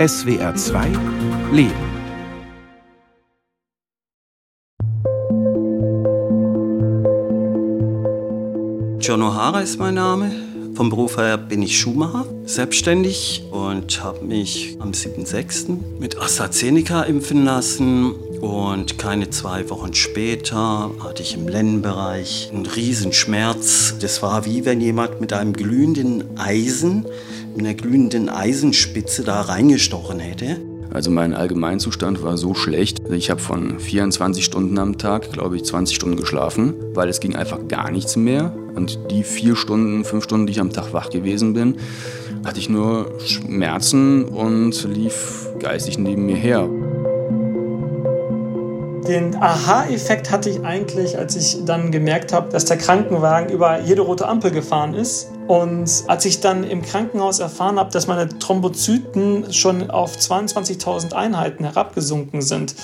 SWR 0.00 0.54
2 0.54 0.86
Leben. 1.52 1.74
John 8.98 9.20
O'Hara 9.20 9.60
ist 9.60 9.78
mein 9.78 9.96
Name. 9.96 10.30
Vom 10.74 10.88
Beruf 10.88 11.18
her 11.18 11.36
bin 11.36 11.60
ich 11.60 11.78
Schuhmacher, 11.78 12.24
selbstständig 12.46 13.42
und 13.50 14.02
habe 14.02 14.24
mich 14.24 14.78
am 14.80 14.92
7.6. 14.92 15.76
mit 16.00 16.16
AstraZeneca 16.18 17.02
impfen 17.02 17.44
lassen. 17.44 18.12
Und 18.40 18.96
keine 18.96 19.28
zwei 19.28 19.68
Wochen 19.68 19.92
später 19.92 20.90
hatte 21.04 21.22
ich 21.22 21.34
im 21.34 21.46
Lendenbereich 21.46 22.48
einen 22.54 22.64
Riesenschmerz. 22.64 23.96
Das 24.00 24.22
war 24.22 24.46
wie 24.46 24.64
wenn 24.64 24.80
jemand 24.80 25.20
mit 25.20 25.34
einem 25.34 25.52
glühenden 25.52 26.38
Eisen, 26.38 27.04
mit 27.54 27.66
einer 27.66 27.74
glühenden 27.74 28.28
Eisenspitze 28.28 29.24
da 29.24 29.40
reingestochen 29.42 30.18
hätte. 30.18 30.58
Also 30.92 31.10
mein 31.10 31.34
Allgemeinzustand 31.34 32.22
war 32.22 32.36
so 32.36 32.54
schlecht. 32.54 32.98
Ich 33.10 33.30
habe 33.30 33.40
von 33.40 33.78
24 33.78 34.44
Stunden 34.44 34.76
am 34.78 34.98
Tag, 34.98 35.32
glaube 35.32 35.56
ich, 35.56 35.64
20 35.64 35.94
Stunden 35.94 36.16
geschlafen, 36.16 36.74
weil 36.94 37.08
es 37.08 37.20
ging 37.20 37.36
einfach 37.36 37.68
gar 37.68 37.92
nichts 37.92 38.16
mehr. 38.16 38.52
Und 38.74 38.98
die 39.10 39.22
vier 39.22 39.54
Stunden, 39.54 40.04
fünf 40.04 40.24
Stunden, 40.24 40.46
die 40.46 40.52
ich 40.52 40.60
am 40.60 40.72
Tag 40.72 40.92
wach 40.92 41.10
gewesen 41.10 41.54
bin, 41.54 41.76
hatte 42.44 42.58
ich 42.58 42.68
nur 42.68 43.12
Schmerzen 43.24 44.24
und 44.24 44.88
lief 44.92 45.48
geistig 45.60 45.98
neben 45.98 46.26
mir 46.26 46.36
her. 46.36 46.68
Den 49.10 49.34
Aha-Effekt 49.34 50.30
hatte 50.30 50.50
ich 50.50 50.60
eigentlich, 50.60 51.18
als 51.18 51.34
ich 51.34 51.64
dann 51.64 51.90
gemerkt 51.90 52.32
habe, 52.32 52.48
dass 52.52 52.64
der 52.66 52.78
Krankenwagen 52.78 53.50
über 53.50 53.80
jede 53.80 54.02
rote 54.02 54.28
Ampel 54.28 54.52
gefahren 54.52 54.94
ist. 54.94 55.32
Und 55.48 56.04
als 56.06 56.24
ich 56.26 56.38
dann 56.38 56.62
im 56.62 56.80
Krankenhaus 56.80 57.40
erfahren 57.40 57.80
habe, 57.80 57.90
dass 57.90 58.06
meine 58.06 58.28
Thrombozyten 58.28 59.52
schon 59.52 59.90
auf 59.90 60.16
22.000 60.16 61.12
Einheiten 61.12 61.64
herabgesunken 61.64 62.40
sind 62.40 62.76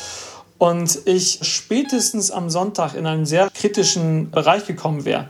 und 0.58 0.98
ich 1.04 1.38
spätestens 1.42 2.32
am 2.32 2.50
Sonntag 2.50 2.96
in 2.96 3.06
einen 3.06 3.24
sehr 3.24 3.48
kritischen 3.54 4.32
Bereich 4.32 4.66
gekommen 4.66 5.04
wäre, 5.04 5.28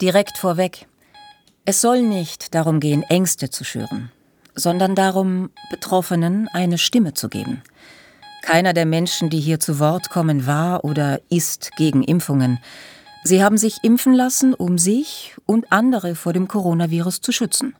Direkt 0.00 0.38
vorweg. 0.38 0.86
Es 1.66 1.82
soll 1.82 2.00
nicht 2.00 2.54
darum 2.54 2.80
gehen, 2.80 3.02
Ängste 3.02 3.50
zu 3.50 3.64
schüren, 3.64 4.10
sondern 4.54 4.94
darum, 4.94 5.50
Betroffenen 5.70 6.48
eine 6.52 6.78
Stimme 6.78 7.14
zu 7.14 7.28
geben. 7.28 7.62
Keiner 8.42 8.72
der 8.72 8.86
Menschen, 8.86 9.30
die 9.30 9.40
hier 9.40 9.58
zu 9.58 9.78
Wort 9.78 10.10
kommen, 10.10 10.46
war 10.46 10.84
oder 10.84 11.20
ist 11.30 11.70
gegen 11.76 12.02
Impfungen. 12.02 12.58
Sie 13.22 13.42
haben 13.42 13.56
sich 13.56 13.78
impfen 13.82 14.12
lassen, 14.12 14.52
um 14.52 14.76
sich 14.76 15.34
und 15.46 15.72
andere 15.72 16.14
vor 16.14 16.32
dem 16.34 16.46
Coronavirus 16.46 17.22
zu 17.22 17.32
schützen. 17.32 17.74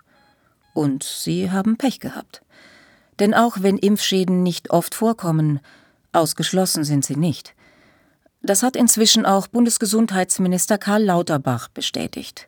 Und 0.72 1.02
sie 1.02 1.50
haben 1.50 1.76
Pech 1.76 2.00
gehabt. 2.00 2.42
Denn 3.18 3.34
auch 3.34 3.58
wenn 3.60 3.78
Impfschäden 3.78 4.42
nicht 4.42 4.70
oft 4.70 4.94
vorkommen, 4.94 5.60
ausgeschlossen 6.12 6.84
sind 6.84 7.04
sie 7.04 7.16
nicht. 7.16 7.54
Das 8.42 8.62
hat 8.62 8.76
inzwischen 8.76 9.24
auch 9.24 9.46
Bundesgesundheitsminister 9.46 10.78
Karl 10.78 11.04
Lauterbach 11.04 11.68
bestätigt. 11.68 12.46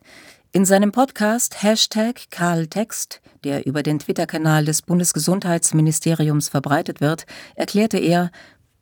In 0.53 0.63
seinem 0.63 0.93
Podcast 0.93 1.61
Hashtag 1.61 2.31
KarlText, 2.31 3.21
der 3.43 3.65
über 3.65 3.83
den 3.83 3.99
Twitter-Kanal 3.99 4.63
des 4.63 4.81
Bundesgesundheitsministeriums 4.81 6.47
verbreitet 6.47 7.01
wird, 7.01 7.25
erklärte 7.55 7.97
er, 7.97 8.31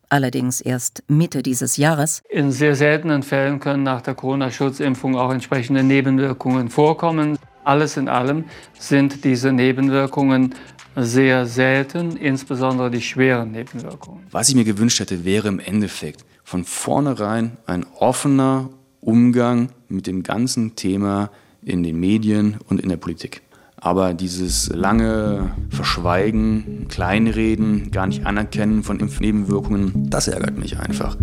allerdings 0.08 0.62
erst 0.62 1.04
Mitte 1.08 1.42
dieses 1.42 1.78
Jahres. 1.78 2.22
In 2.30 2.52
sehr 2.52 2.76
seltenen 2.76 3.24
Fällen 3.24 3.60
können 3.60 3.82
nach 3.82 4.02
der 4.02 4.14
Corona-Schutzimpfung 4.14 5.18
auch 5.18 5.32
entsprechende 5.32 5.82
Nebenwirkungen 5.82 6.70
vorkommen. 6.70 7.40
Alles 7.64 7.98
in 7.98 8.10
allem 8.10 8.46
sind 8.78 9.24
diese 9.24 9.52
Nebenwirkungen 9.52 10.54
sehr 10.96 11.48
selten, 11.48 12.16
insbesondere 12.16 12.92
die 12.92 13.02
schweren 13.02 13.52
Nebenwirkungen. 13.52 14.28
Was 14.30 14.50
ich 14.50 14.56
mir 14.56 14.66
gewünscht 14.66 15.00
hätte, 15.00 15.26
wäre 15.26 15.48
im 15.48 15.60
Endeffekt, 15.60 16.26
von 16.44 16.64
vornherein 16.64 17.58
ein 17.66 17.88
offener 17.98 18.70
Umgang 19.02 19.70
mit 19.90 20.06
dem 20.06 20.22
ganzen 20.22 20.76
Thema 20.76 21.32
in 21.66 21.84
den 21.84 22.00
Medien 22.00 22.58
und 22.70 22.80
in 22.80 22.90
der 22.90 22.98
Politik. 22.98 23.42
Aber 23.78 24.14
dieses 24.14 24.70
lange 24.70 25.52
Verschweigen, 25.70 26.88
Kleinreden, 26.88 27.92
gar 27.92 28.08
nicht 28.08 28.26
anerkennen 28.26 28.84
von 28.84 29.00
Impfnebenwirkungen, 29.00 30.10
das 30.10 30.28
ärgert 30.28 30.58
mich 30.58 30.80
einfach. 30.80 31.18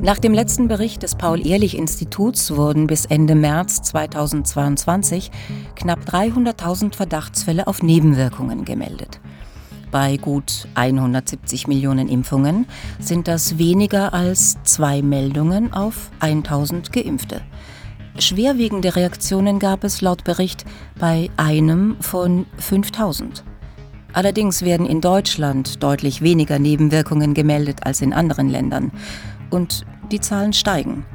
Nach 0.00 0.18
dem 0.18 0.32
letzten 0.32 0.68
Bericht 0.68 1.02
des 1.02 1.16
Paul-Ehrlich-Instituts 1.16 2.56
wurden 2.56 2.86
bis 2.86 3.04
Ende 3.04 3.34
März 3.34 3.82
2022 3.82 5.30
knapp 5.74 6.00
300.000 6.06 6.94
Verdachtsfälle 6.94 7.66
auf 7.66 7.82
Nebenwirkungen 7.82 8.64
gemeldet. 8.64 9.20
Bei 9.90 10.18
gut 10.18 10.68
170 10.74 11.66
Millionen 11.66 12.08
Impfungen 12.08 12.66
sind 12.98 13.26
das 13.26 13.56
weniger 13.58 14.12
als 14.12 14.56
zwei 14.64 15.00
Meldungen 15.00 15.72
auf 15.72 16.10
1000 16.20 16.92
Geimpfte. 16.92 17.40
Schwerwiegende 18.18 18.96
Reaktionen 18.96 19.58
gab 19.58 19.84
es 19.84 20.00
laut 20.00 20.24
Bericht 20.24 20.64
bei 20.98 21.30
einem 21.36 21.96
von 22.00 22.46
5000. 22.58 23.44
Allerdings 24.12 24.62
werden 24.62 24.86
in 24.86 25.00
Deutschland 25.00 25.82
deutlich 25.82 26.20
weniger 26.20 26.58
Nebenwirkungen 26.58 27.34
gemeldet 27.34 27.86
als 27.86 28.02
in 28.02 28.12
anderen 28.12 28.48
Ländern. 28.48 28.90
Und 29.50 29.86
die 30.10 30.20
Zahlen 30.20 30.52
steigen. 30.52 31.06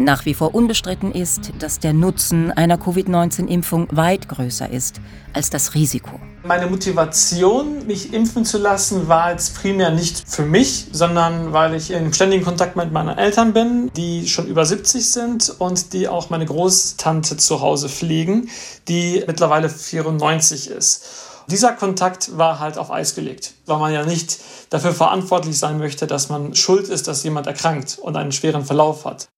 Nach 0.00 0.24
wie 0.24 0.34
vor 0.34 0.54
unbestritten 0.54 1.12
ist, 1.12 1.52
dass 1.58 1.78
der 1.78 1.92
Nutzen 1.92 2.50
einer 2.52 2.78
Covid-19-Impfung 2.78 3.88
weit 3.90 4.28
größer 4.28 4.70
ist 4.70 5.00
als 5.34 5.50
das 5.50 5.74
Risiko. 5.74 6.18
Meine 6.42 6.68
Motivation, 6.68 7.86
mich 7.86 8.14
impfen 8.14 8.46
zu 8.46 8.56
lassen, 8.56 9.08
war 9.08 9.30
jetzt 9.30 9.54
primär 9.56 9.90
nicht 9.90 10.24
für 10.26 10.46
mich, 10.46 10.86
sondern 10.90 11.52
weil 11.52 11.74
ich 11.74 11.90
in 11.90 12.14
ständigen 12.14 12.42
Kontakt 12.42 12.76
mit 12.76 12.92
meinen 12.92 13.18
Eltern 13.18 13.52
bin, 13.52 13.90
die 13.94 14.26
schon 14.26 14.46
über 14.46 14.64
70 14.64 15.10
sind 15.10 15.54
und 15.58 15.92
die 15.92 16.08
auch 16.08 16.30
meine 16.30 16.46
Großtante 16.46 17.36
zu 17.36 17.60
Hause 17.60 17.90
pflegen, 17.90 18.48
die 18.88 19.22
mittlerweile 19.26 19.68
94 19.68 20.70
ist. 20.70 21.04
Dieser 21.48 21.72
Kontakt 21.72 22.38
war 22.38 22.58
halt 22.58 22.78
auf 22.78 22.90
Eis 22.90 23.14
gelegt, 23.14 23.52
weil 23.66 23.78
man 23.78 23.92
ja 23.92 24.06
nicht 24.06 24.38
dafür 24.70 24.94
verantwortlich 24.94 25.58
sein 25.58 25.76
möchte, 25.76 26.06
dass 26.06 26.30
man 26.30 26.54
schuld 26.54 26.88
ist, 26.88 27.06
dass 27.06 27.22
jemand 27.22 27.48
erkrankt 27.48 27.98
und 28.00 28.16
einen 28.16 28.32
schweren 28.32 28.64
Verlauf 28.64 29.04
hat. 29.04 29.28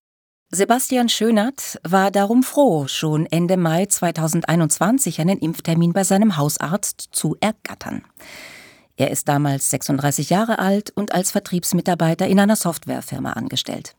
Sebastian 0.55 1.09
Schönert 1.09 1.81
war 1.83 2.11
darum 2.11 2.43
froh, 2.43 2.87
schon 2.87 3.25
Ende 3.25 3.57
Mai 3.57 3.87
2021 3.87 5.19
einen 5.19 5.39
Impftermin 5.39 5.95
bei 5.95 6.05
seinem 6.05 6.37
Hausarzt 6.37 7.09
zu 7.13 7.39
ergattern. 7.41 8.05
Er 8.99 9.11
ist 9.11 9.29
damals 9.29 9.71
36 9.71 10.29
Jahre 10.29 10.59
alt 10.59 10.91
und 10.91 11.15
als 11.15 11.31
Vertriebsmitarbeiter 11.31 12.27
in 12.27 12.39
einer 12.39 12.57
Softwarefirma 12.57 13.33
angestellt. 13.33 13.97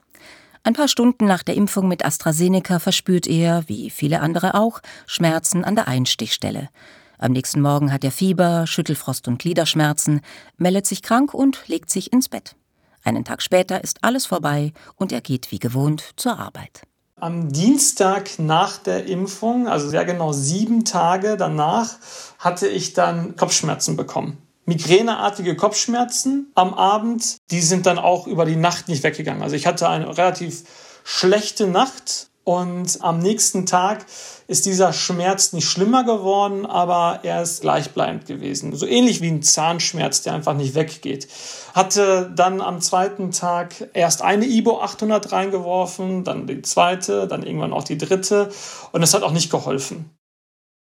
Ein 0.62 0.74
paar 0.74 0.88
Stunden 0.88 1.26
nach 1.26 1.42
der 1.42 1.56
Impfung 1.56 1.88
mit 1.88 2.06
AstraZeneca 2.06 2.78
verspürt 2.78 3.26
er, 3.26 3.64
wie 3.68 3.90
viele 3.90 4.20
andere 4.20 4.54
auch, 4.54 4.80
Schmerzen 5.08 5.64
an 5.64 5.74
der 5.74 5.88
Einstichstelle. 5.88 6.70
Am 7.18 7.32
nächsten 7.32 7.62
Morgen 7.62 7.92
hat 7.92 8.04
er 8.04 8.12
Fieber, 8.12 8.68
Schüttelfrost 8.68 9.28
und 9.28 9.40
Gliederschmerzen, 9.40 10.22
meldet 10.58 10.86
sich 10.86 11.02
krank 11.02 11.34
und 11.34 11.68
legt 11.68 11.90
sich 11.90 12.14
ins 12.14 12.30
Bett. 12.30 12.56
Einen 13.04 13.26
Tag 13.26 13.42
später 13.42 13.84
ist 13.84 14.00
alles 14.02 14.26
vorbei 14.26 14.72
und 14.96 15.12
er 15.12 15.22
geht 15.22 15.52
wie 15.52 15.60
gewohnt 15.60 16.14
zur 16.16 16.40
Arbeit. 16.40 16.84
Am 17.18 17.52
Dienstag 17.52 18.40
nach 18.40 18.78
der 18.78 19.06
Impfung, 19.06 19.68
also 19.68 19.90
sehr 19.90 20.06
genau 20.06 20.32
sieben 20.32 20.84
Tage 20.84 21.38
danach, 21.38 21.98
hatte 22.40 22.68
ich 22.68 22.94
dann 22.94 23.36
Kopfschmerzen 23.36 23.96
bekommen. 23.96 24.38
Migräneartige 24.66 25.56
Kopfschmerzen 25.56 26.52
am 26.56 26.74
Abend, 26.74 27.38
die 27.52 27.62
sind 27.62 27.86
dann 27.86 27.98
auch 27.98 28.28
über 28.28 28.46
die 28.46 28.56
Nacht 28.56 28.88
nicht 28.88 29.04
weggegangen. 29.04 29.44
Also 29.44 29.56
ich 29.56 29.68
hatte 29.68 29.90
eine 29.90 30.18
relativ 30.18 30.64
schlechte 31.04 31.68
Nacht 31.68 32.30
und 32.44 33.00
am 33.02 33.20
nächsten 33.20 33.66
Tag 33.66 34.06
ist 34.48 34.66
dieser 34.66 34.92
Schmerz 34.92 35.54
nicht 35.54 35.68
schlimmer 35.68 36.04
geworden, 36.04 36.66
aber 36.66 37.22
er 37.24 37.42
ist 37.42 37.62
gleichbleibend 37.62 38.26
gewesen. 38.26 38.76
So 38.76 38.86
ähnlich 38.86 39.22
wie 39.22 39.30
ein 39.30 39.44
Zahnschmerz, 39.44 40.24
der 40.24 40.34
einfach 40.34 40.54
nicht 40.54 40.76
weggeht. 40.76 41.30
Hatte 41.74 42.32
dann 42.36 42.60
am 42.60 42.82
zweiten 42.82 43.32
Tag 43.32 43.90
erst 43.94 44.22
eine 44.22 44.46
Ibo 44.46 44.82
800 44.82 45.32
reingeworfen, 45.32 46.26
dann 46.26 46.46
die 46.46 46.62
zweite, 46.62 47.28
dann 47.28 47.44
irgendwann 47.44 47.72
auch 47.72 47.86
die 47.86 47.98
dritte 47.98 48.50
und 48.92 49.02
es 49.02 49.14
hat 49.14 49.24
auch 49.24 49.32
nicht 49.32 49.50
geholfen. 49.50 50.10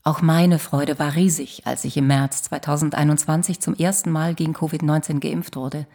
Auch 0.02 0.22
meine 0.22 0.58
Freude 0.58 0.98
war 0.98 1.14
riesig, 1.14 1.66
als 1.66 1.84
ich 1.84 1.94
im 1.98 2.06
März 2.06 2.44
2021 2.44 3.60
zum 3.60 3.74
ersten 3.74 4.10
Mal 4.10 4.34
gegen 4.34 4.54
Covid-19 4.54 5.20
geimpft 5.20 5.56
wurde. 5.56 5.86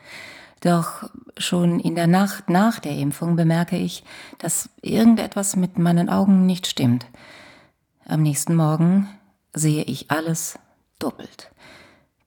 Doch 0.66 1.08
schon 1.38 1.80
in 1.80 1.94
der 1.94 2.08
Nacht 2.08 2.50
nach 2.50 2.80
der 2.80 2.94
Impfung 2.98 3.36
bemerke 3.36 3.78
ich, 3.78 4.04
dass 4.40 4.68
irgendetwas 4.82 5.56
mit 5.56 5.78
meinen 5.78 6.10
Augen 6.10 6.48
nicht 6.48 6.66
stimmt. 6.66 7.06
Am 8.04 8.24
nächsten 8.24 8.56
Morgen 8.56 9.08
sehe 9.54 9.84
ich 9.84 10.10
alles 10.10 10.58
doppelt. 10.98 11.52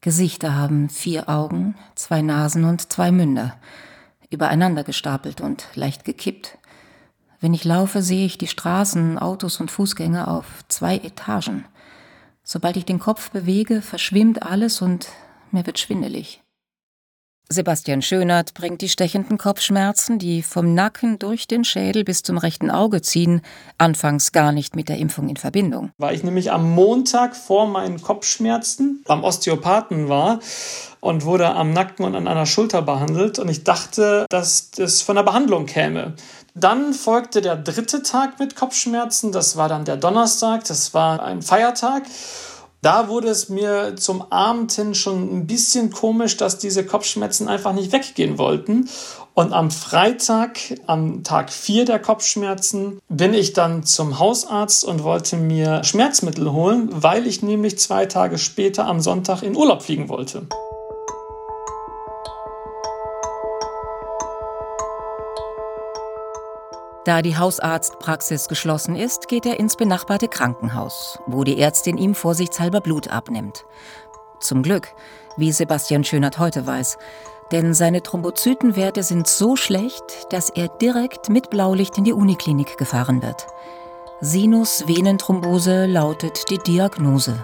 Gesichter 0.02 0.54
haben 0.54 0.88
vier 0.88 1.28
Augen, 1.28 1.74
zwei 1.96 2.22
Nasen 2.22 2.64
und 2.64 2.92
zwei 2.92 3.10
Münder, 3.10 3.56
übereinander 4.30 4.84
gestapelt 4.84 5.40
und 5.40 5.66
leicht 5.74 6.04
gekippt. 6.04 6.58
Wenn 7.40 7.54
ich 7.54 7.64
laufe, 7.64 8.02
sehe 8.02 8.24
ich 8.24 8.38
die 8.38 8.46
Straßen, 8.46 9.18
Autos 9.18 9.58
und 9.58 9.72
Fußgänger 9.72 10.28
auf 10.28 10.64
zwei 10.68 10.98
Etagen. 10.98 11.64
Sobald 12.44 12.76
ich 12.76 12.84
den 12.84 13.00
Kopf 13.00 13.32
bewege, 13.32 13.82
verschwimmt 13.82 14.44
alles 14.44 14.80
und 14.80 15.08
mir 15.50 15.66
wird 15.66 15.80
schwindelig. 15.80 16.40
Sebastian 17.50 18.02
Schönert 18.02 18.52
bringt 18.52 18.82
die 18.82 18.90
stechenden 18.90 19.38
Kopfschmerzen, 19.38 20.18
die 20.18 20.42
vom 20.42 20.74
Nacken 20.74 21.18
durch 21.18 21.46
den 21.46 21.64
Schädel 21.64 22.04
bis 22.04 22.22
zum 22.22 22.36
rechten 22.36 22.70
Auge 22.70 23.00
ziehen, 23.00 23.40
anfangs 23.78 24.32
gar 24.32 24.52
nicht 24.52 24.76
mit 24.76 24.90
der 24.90 24.98
Impfung 24.98 25.30
in 25.30 25.38
Verbindung. 25.38 25.90
Weil 25.96 26.14
ich 26.14 26.22
nämlich 26.22 26.52
am 26.52 26.70
Montag 26.70 27.34
vor 27.34 27.66
meinen 27.66 28.02
Kopfschmerzen 28.02 29.02
beim 29.06 29.24
Osteopathen 29.24 30.10
war 30.10 30.40
und 31.00 31.24
wurde 31.24 31.48
am 31.48 31.72
Nacken 31.72 32.04
und 32.04 32.14
an 32.16 32.28
einer 32.28 32.44
Schulter 32.44 32.82
behandelt 32.82 33.38
und 33.38 33.48
ich 33.48 33.64
dachte, 33.64 34.26
dass 34.28 34.70
das 34.72 35.00
von 35.00 35.16
der 35.16 35.22
Behandlung 35.22 35.64
käme. 35.64 36.16
Dann 36.54 36.92
folgte 36.92 37.40
der 37.40 37.56
dritte 37.56 38.02
Tag 38.02 38.38
mit 38.38 38.56
Kopfschmerzen, 38.56 39.32
das 39.32 39.56
war 39.56 39.70
dann 39.70 39.86
der 39.86 39.96
Donnerstag, 39.96 40.64
das 40.64 40.92
war 40.92 41.22
ein 41.22 41.40
Feiertag. 41.40 42.02
Da 42.80 43.08
wurde 43.08 43.28
es 43.28 43.48
mir 43.48 43.96
zum 43.96 44.30
Abend 44.30 44.72
hin 44.72 44.94
schon 44.94 45.36
ein 45.36 45.46
bisschen 45.48 45.90
komisch, 45.90 46.36
dass 46.36 46.58
diese 46.58 46.86
Kopfschmerzen 46.86 47.48
einfach 47.48 47.72
nicht 47.72 47.90
weggehen 47.90 48.38
wollten. 48.38 48.88
Und 49.34 49.52
am 49.52 49.72
Freitag, 49.72 50.58
am 50.86 51.24
Tag 51.24 51.52
4 51.52 51.84
der 51.84 51.98
Kopfschmerzen, 51.98 53.00
bin 53.08 53.34
ich 53.34 53.52
dann 53.52 53.82
zum 53.82 54.20
Hausarzt 54.20 54.84
und 54.84 55.02
wollte 55.02 55.36
mir 55.36 55.82
Schmerzmittel 55.82 56.52
holen, 56.52 56.88
weil 56.90 57.26
ich 57.26 57.42
nämlich 57.42 57.78
zwei 57.80 58.06
Tage 58.06 58.38
später 58.38 58.86
am 58.86 59.00
Sonntag 59.00 59.42
in 59.42 59.56
Urlaub 59.56 59.82
fliegen 59.82 60.08
wollte. 60.08 60.46
Da 67.08 67.22
die 67.22 67.38
Hausarztpraxis 67.38 68.48
geschlossen 68.48 68.94
ist, 68.94 69.28
geht 69.28 69.46
er 69.46 69.58
ins 69.58 69.76
benachbarte 69.76 70.28
Krankenhaus, 70.28 71.18
wo 71.26 71.42
die 71.42 71.58
Ärztin 71.58 71.96
ihm 71.96 72.14
vorsichtshalber 72.14 72.82
Blut 72.82 73.08
abnimmt. 73.08 73.64
Zum 74.40 74.62
Glück, 74.62 74.88
wie 75.38 75.50
Sebastian 75.50 76.04
Schönert 76.04 76.38
heute 76.38 76.66
weiß, 76.66 76.98
denn 77.50 77.72
seine 77.72 78.02
Thrombozytenwerte 78.02 79.02
sind 79.02 79.26
so 79.26 79.56
schlecht, 79.56 80.04
dass 80.28 80.50
er 80.50 80.68
direkt 80.68 81.30
mit 81.30 81.48
Blaulicht 81.48 81.96
in 81.96 82.04
die 82.04 82.12
Uniklinik 82.12 82.76
gefahren 82.76 83.22
wird. 83.22 83.46
Sinusvenenthrombose 84.20 85.86
lautet 85.86 86.50
die 86.50 86.58
Diagnose. 86.58 87.42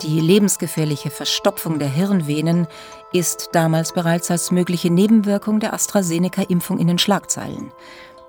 Die 0.00 0.18
lebensgefährliche 0.18 1.10
Verstopfung 1.10 1.78
der 1.78 1.90
Hirnvenen 1.90 2.66
ist 3.12 3.50
damals 3.52 3.92
bereits 3.92 4.30
als 4.30 4.50
mögliche 4.50 4.90
Nebenwirkung 4.90 5.60
der 5.60 5.74
AstraZeneca-Impfung 5.74 6.78
in 6.78 6.86
den 6.86 6.98
Schlagzeilen. 6.98 7.70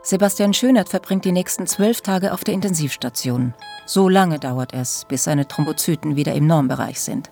Sebastian 0.05 0.53
Schönert 0.53 0.89
verbringt 0.89 1.23
die 1.23 1.31
nächsten 1.31 1.65
zwölf 1.65 2.01
Tage 2.01 2.33
auf 2.33 2.43
der 2.43 2.53
Intensivstation. 2.53 3.53
So 3.85 4.09
lange 4.09 4.37
dauert 4.37 4.73
es, 4.73 5.05
bis 5.07 5.23
seine 5.23 5.47
Thrombozyten 5.47 6.17
wieder 6.17 6.33
im 6.33 6.45
Normbereich 6.45 6.99
sind. 6.99 7.29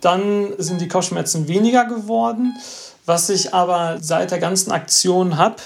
Dann 0.00 0.54
sind 0.58 0.80
die 0.80 0.88
Kopfschmerzen 0.88 1.46
weniger 1.46 1.84
geworden. 1.84 2.56
Was 3.04 3.30
ich 3.30 3.54
aber 3.54 3.98
seit 4.00 4.32
der 4.32 4.40
ganzen 4.40 4.72
Aktion 4.72 5.36
habe, 5.36 5.62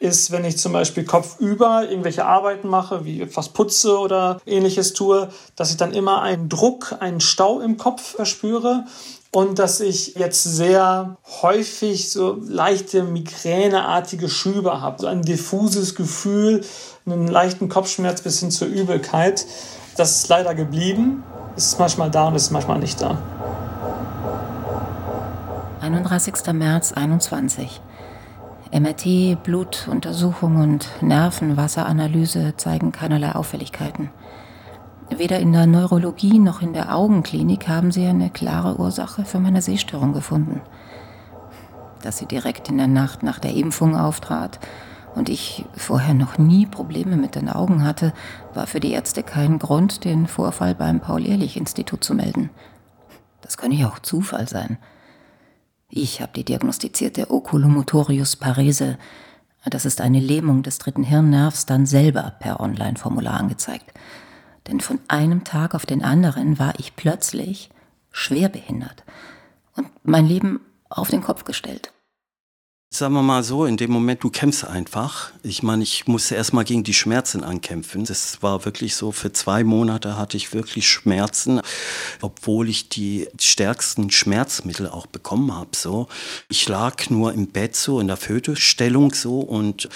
ist, 0.00 0.30
wenn 0.30 0.46
ich 0.46 0.56
zum 0.56 0.72
Beispiel 0.72 1.04
kopfüber 1.04 1.90
irgendwelche 1.90 2.24
Arbeiten 2.24 2.68
mache, 2.68 3.04
wie 3.04 3.20
etwas 3.20 3.50
putze 3.50 3.98
oder 3.98 4.40
ähnliches 4.46 4.94
tue, 4.94 5.28
dass 5.56 5.70
ich 5.70 5.76
dann 5.76 5.92
immer 5.92 6.22
einen 6.22 6.48
Druck, 6.48 6.96
einen 7.00 7.20
Stau 7.20 7.60
im 7.60 7.76
Kopf 7.76 8.14
verspüre 8.16 8.84
und 9.30 9.58
dass 9.58 9.80
ich 9.80 10.14
jetzt 10.14 10.42
sehr 10.42 11.16
häufig 11.42 12.10
so 12.10 12.38
leichte 12.40 13.02
migräneartige 13.02 14.28
Schübe 14.28 14.80
habe, 14.80 15.00
so 15.00 15.06
ein 15.06 15.22
diffuses 15.22 15.94
Gefühl, 15.94 16.64
einen 17.04 17.28
leichten 17.28 17.68
Kopfschmerz 17.68 18.22
bis 18.22 18.40
hin 18.40 18.50
zur 18.50 18.68
Übelkeit. 18.68 19.46
Das 19.96 20.16
ist 20.16 20.28
leider 20.28 20.54
geblieben. 20.54 21.22
Es 21.56 21.66
ist 21.66 21.78
manchmal 21.78 22.10
da 22.10 22.28
und 22.28 22.36
es 22.36 22.44
ist 22.44 22.50
manchmal 22.50 22.78
nicht 22.78 23.00
da. 23.00 23.18
31. 25.80 26.34
März 26.52 26.92
21. 26.92 27.80
MRT, 28.72 29.42
Blutuntersuchung 29.42 30.56
und 30.56 30.88
Nervenwasseranalyse 31.00 32.54
zeigen 32.56 32.92
keinerlei 32.92 33.34
Auffälligkeiten. 33.34 34.10
Weder 35.16 35.38
in 35.38 35.52
der 35.52 35.66
Neurologie 35.66 36.38
noch 36.38 36.60
in 36.60 36.74
der 36.74 36.94
Augenklinik 36.94 37.66
haben 37.66 37.90
sie 37.92 38.06
eine 38.06 38.30
klare 38.30 38.78
Ursache 38.78 39.24
für 39.24 39.40
meine 39.40 39.62
Sehstörung 39.62 40.12
gefunden. 40.12 40.60
Dass 42.02 42.18
sie 42.18 42.26
direkt 42.26 42.68
in 42.68 42.76
der 42.76 42.88
Nacht 42.88 43.22
nach 43.22 43.38
der 43.38 43.54
Impfung 43.54 43.96
auftrat 43.96 44.60
und 45.14 45.28
ich 45.28 45.64
vorher 45.74 46.14
noch 46.14 46.36
nie 46.36 46.66
Probleme 46.66 47.16
mit 47.16 47.34
den 47.34 47.48
Augen 47.48 47.84
hatte, 47.84 48.12
war 48.54 48.66
für 48.66 48.80
die 48.80 48.92
Ärzte 48.92 49.22
kein 49.22 49.58
Grund, 49.58 50.04
den 50.04 50.26
Vorfall 50.26 50.74
beim 50.74 51.00
Paul-Ehrlich-Institut 51.00 52.04
zu 52.04 52.14
melden. 52.14 52.50
Das 53.40 53.56
könne 53.56 53.74
ja 53.74 53.88
auch 53.88 53.98
Zufall 53.98 54.46
sein. 54.46 54.76
Ich 55.88 56.20
habe 56.20 56.32
die 56.36 56.44
diagnostizierte 56.44 57.30
Oculomotorius 57.30 58.36
parese. 58.36 58.98
Das 59.64 59.86
ist 59.86 60.02
eine 60.02 60.20
Lähmung 60.20 60.62
des 60.62 60.78
dritten 60.78 61.02
Hirnnervs 61.02 61.64
dann 61.64 61.86
selber 61.86 62.34
per 62.38 62.60
Online-Formular 62.60 63.40
angezeigt 63.40 63.90
denn 64.68 64.80
von 64.80 65.00
einem 65.08 65.44
Tag 65.44 65.74
auf 65.74 65.86
den 65.86 66.04
anderen 66.04 66.58
war 66.58 66.74
ich 66.78 66.94
plötzlich 66.94 67.70
schwerbehindert 68.12 69.04
und 69.76 69.88
mein 70.02 70.26
Leben 70.26 70.60
auf 70.88 71.08
den 71.08 71.22
Kopf 71.22 71.44
gestellt. 71.44 71.92
Sagen 72.90 73.12
wir 73.12 73.22
mal 73.22 73.44
so, 73.44 73.66
in 73.66 73.76
dem 73.76 73.92
Moment, 73.92 74.24
du 74.24 74.30
kämpfst 74.30 74.64
einfach. 74.64 75.30
Ich 75.42 75.62
meine, 75.62 75.82
ich 75.82 76.06
musste 76.06 76.36
erstmal 76.36 76.64
gegen 76.64 76.84
die 76.84 76.94
Schmerzen 76.94 77.44
ankämpfen. 77.44 78.06
Das 78.06 78.42
war 78.42 78.64
wirklich 78.64 78.96
so, 78.96 79.12
für 79.12 79.30
zwei 79.30 79.62
Monate 79.62 80.16
hatte 80.16 80.38
ich 80.38 80.54
wirklich 80.54 80.88
Schmerzen, 80.88 81.60
obwohl 82.22 82.68
ich 82.70 82.88
die 82.88 83.28
stärksten 83.38 84.10
Schmerzmittel 84.10 84.88
auch 84.88 85.06
bekommen 85.06 85.54
habe. 85.54 85.68
So. 85.76 86.08
Ich 86.48 86.66
lag 86.66 87.10
nur 87.10 87.34
im 87.34 87.48
Bett 87.48 87.76
so, 87.76 88.00
in 88.00 88.06
der 88.06 88.16
Fötusstellung 88.16 89.12
so 89.12 89.40
und 89.40 89.90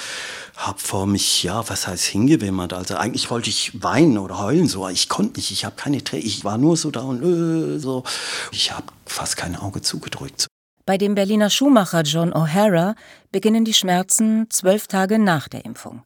habe 0.57 0.79
vor 0.79 1.07
mich, 1.07 1.43
ja, 1.43 1.67
was 1.71 1.87
heißt 1.89 2.05
hingewimmert. 2.05 2.75
Also 2.75 2.97
eigentlich 2.97 3.31
wollte 3.31 3.49
ich 3.49 3.83
weinen 3.83 4.19
oder 4.19 4.39
heulen 4.39 4.69
so, 4.69 4.87
ich 4.87 5.09
konnte 5.09 5.41
nicht, 5.41 5.51
ich 5.51 5.65
habe 5.65 5.77
keine 5.77 6.05
Tränen, 6.05 6.27
ich 6.27 6.45
war 6.45 6.59
nur 6.59 6.77
so 6.77 6.91
da 6.91 7.01
und 7.01 7.23
äh, 7.23 7.79
so. 7.79 8.05
Ich 8.53 8.71
habe 8.71 8.87
fast 9.07 9.39
kein 9.39 9.57
Auge 9.57 9.81
zugedrückt. 9.81 10.52
Bei 10.85 10.99
dem 10.99 11.15
Berliner 11.15 11.49
Schuhmacher 11.49 12.03
John 12.03 12.33
O'Hara 12.33 12.97
beginnen 13.31 13.65
die 13.65 13.75
Schmerzen 13.75 14.51
zwölf 14.51 14.89
Tage 14.89 15.19
nach 15.19 15.47
der 15.47 15.65
Impfung. 15.65 16.03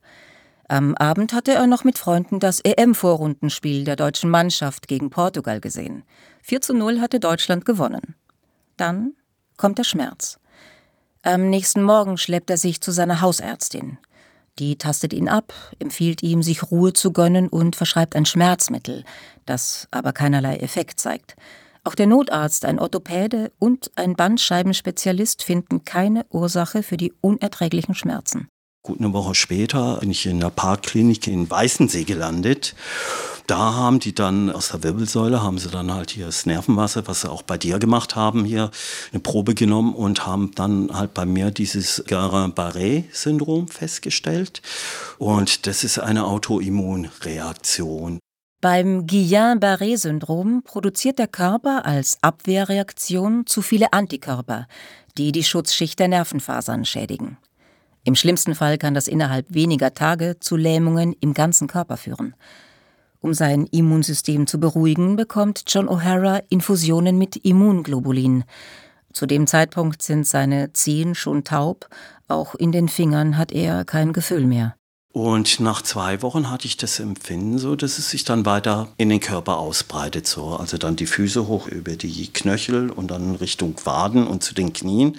Am 0.69 0.95
Abend 0.97 1.33
hatte 1.33 1.55
er 1.55 1.67
noch 1.67 1.85
mit 1.85 1.97
Freunden 1.97 2.41
das 2.41 2.61
EM-Vorrundenspiel 2.61 3.85
der 3.85 3.97
deutschen 3.97 4.29
Mannschaft 4.29 4.89
gegen 4.89 5.11
Portugal 5.11 5.61
gesehen. 5.61 6.03
4 6.43 6.61
zu 6.61 6.75
0 6.75 7.01
hatte 7.01 7.21
Deutschland 7.21 7.65
gewonnen. 7.65 8.17
Dann 8.77 9.15
kommt 9.57 9.79
der 9.79 9.85
Schmerz. 9.85 10.39
Am 11.23 11.49
nächsten 11.49 11.83
Morgen 11.83 12.19
schleppt 12.19 12.51
er 12.51 12.59
sich 12.59 12.81
zu 12.81 12.91
seiner 12.91 13.21
Hausärztin. 13.21 13.99
Die 14.59 14.77
tastet 14.77 15.13
ihn 15.13 15.29
ab, 15.29 15.53
empfiehlt 15.79 16.23
ihm, 16.23 16.43
sich 16.43 16.71
Ruhe 16.71 16.93
zu 16.93 17.13
gönnen 17.13 17.49
und 17.49 17.77
verschreibt 17.77 18.17
ein 18.17 18.27
Schmerzmittel, 18.27 19.05
das 19.45 19.87
aber 19.91 20.13
keinerlei 20.13 20.57
Effekt 20.57 21.01
zeigt. 21.01 21.37
Auch 21.87 21.95
der 21.95 22.09
Notarzt, 22.09 22.65
ein 22.65 22.81
Orthopäde 22.81 23.53
und 23.61 23.93
ein 23.95 24.17
Bandscheibenspezialist 24.17 25.45
finden 25.45 25.85
keine 25.85 26.27
Ursache 26.31 26.83
für 26.83 26.97
die 26.97 27.13
unerträglichen 27.21 27.95
Schmerzen. 27.95 28.49
Gut 28.83 28.99
eine 28.99 29.13
Woche 29.13 29.37
später 29.37 29.99
bin 30.01 30.11
ich 30.11 30.27
in 30.27 30.41
der 30.41 30.51
Parkklinik 30.51 31.29
in 31.29 31.49
Weißensee 31.49 32.03
gelandet. 32.03 32.75
Da 33.47 33.75
haben 33.75 34.01
die 34.01 34.17
dann 34.17 34.51
aus 34.51 34.71
der 34.71 34.83
Wirbelsäule, 34.83 35.45
haben 35.45 35.59
sie 35.59 35.71
dann 35.71 35.95
halt 35.95 36.11
hier 36.11 36.27
das 36.27 36.45
Nervenwasser, 36.45 37.07
was 37.07 37.21
sie 37.21 37.31
auch 37.31 37.43
bei 37.43 37.57
dir 37.57 37.79
gemacht 37.79 38.17
haben, 38.17 38.45
hier 38.45 38.73
eine 39.13 39.21
Probe 39.21 39.55
genommen 39.55 39.95
und 39.95 40.27
haben 40.27 40.51
dann 40.57 40.91
halt 40.93 41.15
bei 41.15 41.25
mir 41.25 41.53
dieses 41.53 42.03
Guerin-Barré-Syndrom 42.09 43.69
festgestellt. 43.69 44.61
Und 45.19 45.69
das 45.69 45.85
ist 45.85 46.01
eine 46.01 46.25
Autoimmunreaktion. 46.25 48.19
Beim 48.69 49.07
Guillain-Barré-Syndrom 49.07 50.63
produziert 50.65 51.21
der 51.21 51.29
Körper 51.29 51.87
als 51.87 52.19
Abwehrreaktion 52.21 53.47
zu 53.47 53.63
viele 53.63 53.93
Antikörper, 53.93 54.67
die 55.17 55.31
die 55.31 55.45
Schutzschicht 55.45 56.01
der 56.01 56.09
Nervenfasern 56.09 56.85
schädigen. 56.85 57.39
Im 58.03 58.17
schlimmsten 58.17 58.57
Fall 58.57 58.77
kann 58.77 58.93
das 58.93 59.07
innerhalb 59.07 59.55
weniger 59.55 59.95
Tage 59.95 60.41
zu 60.41 60.57
Lähmungen 60.57 61.15
im 61.21 61.33
ganzen 61.33 61.69
Körper 61.69 61.97
führen. 61.97 62.35
Um 63.21 63.35
sein 63.35 63.67
Immunsystem 63.67 64.49
zu 64.49 64.59
beruhigen, 64.59 65.15
bekommt 65.15 65.63
John 65.69 65.89
O'Hara 65.89 66.43
Infusionen 66.49 67.19
mit 67.19 67.37
Immunglobulin. 67.37 68.43
Zu 69.13 69.27
dem 69.27 69.47
Zeitpunkt 69.47 70.03
sind 70.03 70.27
seine 70.27 70.73
Zehen 70.73 71.15
schon 71.15 71.45
taub, 71.45 71.89
auch 72.27 72.57
in 72.57 72.73
den 72.73 72.89
Fingern 72.89 73.39
hat 73.39 73.53
er 73.53 73.85
kein 73.85 74.13
Gefühl 74.13 74.45
mehr. 74.45 74.75
Und 75.17 75.61
nach 75.61 75.81
zwei 75.81 76.21
Wochen 76.21 76.51
hatte 76.51 76.67
ich 76.67 76.77
das 76.77 77.01
Empfinden 77.01 77.57
so, 77.57 77.75
dass 77.75 77.97
es 77.97 78.11
sich 78.11 78.25
dann 78.25 78.45
weiter 78.45 78.89
in 78.99 79.09
den 79.09 79.21
Körper 79.21 79.57
ausbreitet. 79.57 80.27
So. 80.27 80.57
Also 80.57 80.77
dann 80.77 80.95
die 80.95 81.07
Füße 81.07 81.47
hoch 81.47 81.69
über 81.69 81.93
die 81.93 82.31
Knöchel 82.31 82.91
und 82.91 83.11
dann 83.11 83.35
Richtung 83.35 83.77
Waden 83.85 84.27
und 84.27 84.45
zu 84.45 84.55
den 84.55 84.75
Knien. 84.75 85.17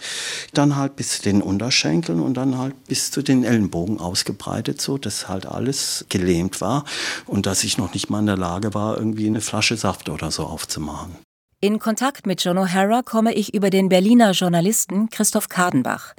Dann 0.54 0.76
halt 0.76 0.98
bis 0.98 1.18
zu 1.18 1.24
den 1.24 1.42
Unterschenkeln 1.42 2.20
und 2.20 2.36
dann 2.36 2.60
halt 2.60 2.76
bis 2.86 3.10
zu 3.10 3.24
den 3.24 3.44
Ellenbogen 3.44 4.00
ausgebreitet, 4.00 4.80
so 4.80 5.00
dass 5.00 5.30
halt 5.30 5.48
alles 5.48 6.06
gelähmt 6.10 6.62
war 6.62 6.86
und 7.26 7.48
dass 7.48 7.64
ich 7.64 7.80
noch 7.80 7.96
nicht 7.96 8.12
mal 8.12 8.20
in 8.20 8.28
der 8.28 8.38
Lage 8.38 8.76
war, 8.76 9.00
irgendwie 9.00 9.26
eine 9.26 9.42
Flasche 9.42 9.78
Saft 9.78 10.10
oder 10.10 10.30
so 10.30 10.44
aufzumachen. 10.44 11.16
In 11.60 11.80
Kontakt 11.80 12.28
mit 12.28 12.44
John 12.44 12.60
O'Hara 12.60 13.02
komme 13.02 13.34
ich 13.34 13.56
über 13.56 13.72
den 13.72 13.90
Berliner 13.90 14.34
Journalisten 14.34 15.10
Christoph 15.10 15.50
Kadenbach. 15.50 16.14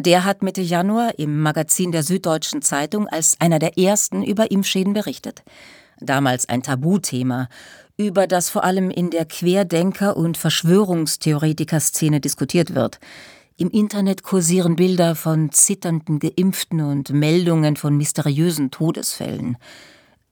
Der 0.00 0.24
hat 0.24 0.42
Mitte 0.42 0.62
Januar 0.62 1.18
im 1.18 1.42
Magazin 1.42 1.92
der 1.92 2.02
Süddeutschen 2.02 2.62
Zeitung 2.62 3.06
als 3.06 3.36
einer 3.38 3.58
der 3.58 3.76
ersten 3.76 4.22
über 4.22 4.50
Impfschäden 4.50 4.94
berichtet. 4.94 5.42
Damals 6.00 6.48
ein 6.48 6.62
Tabuthema, 6.62 7.48
über 7.98 8.26
das 8.26 8.48
vor 8.48 8.64
allem 8.64 8.88
in 8.88 9.10
der 9.10 9.26
Querdenker- 9.26 10.16
und 10.16 10.38
Verschwörungstheoretiker-Szene 10.38 12.18
diskutiert 12.18 12.74
wird. 12.74 12.98
Im 13.58 13.68
Internet 13.68 14.22
kursieren 14.22 14.76
Bilder 14.76 15.14
von 15.14 15.52
zitternden 15.52 16.18
Geimpften 16.18 16.80
und 16.80 17.10
Meldungen 17.10 17.76
von 17.76 17.94
mysteriösen 17.94 18.70
Todesfällen. 18.70 19.58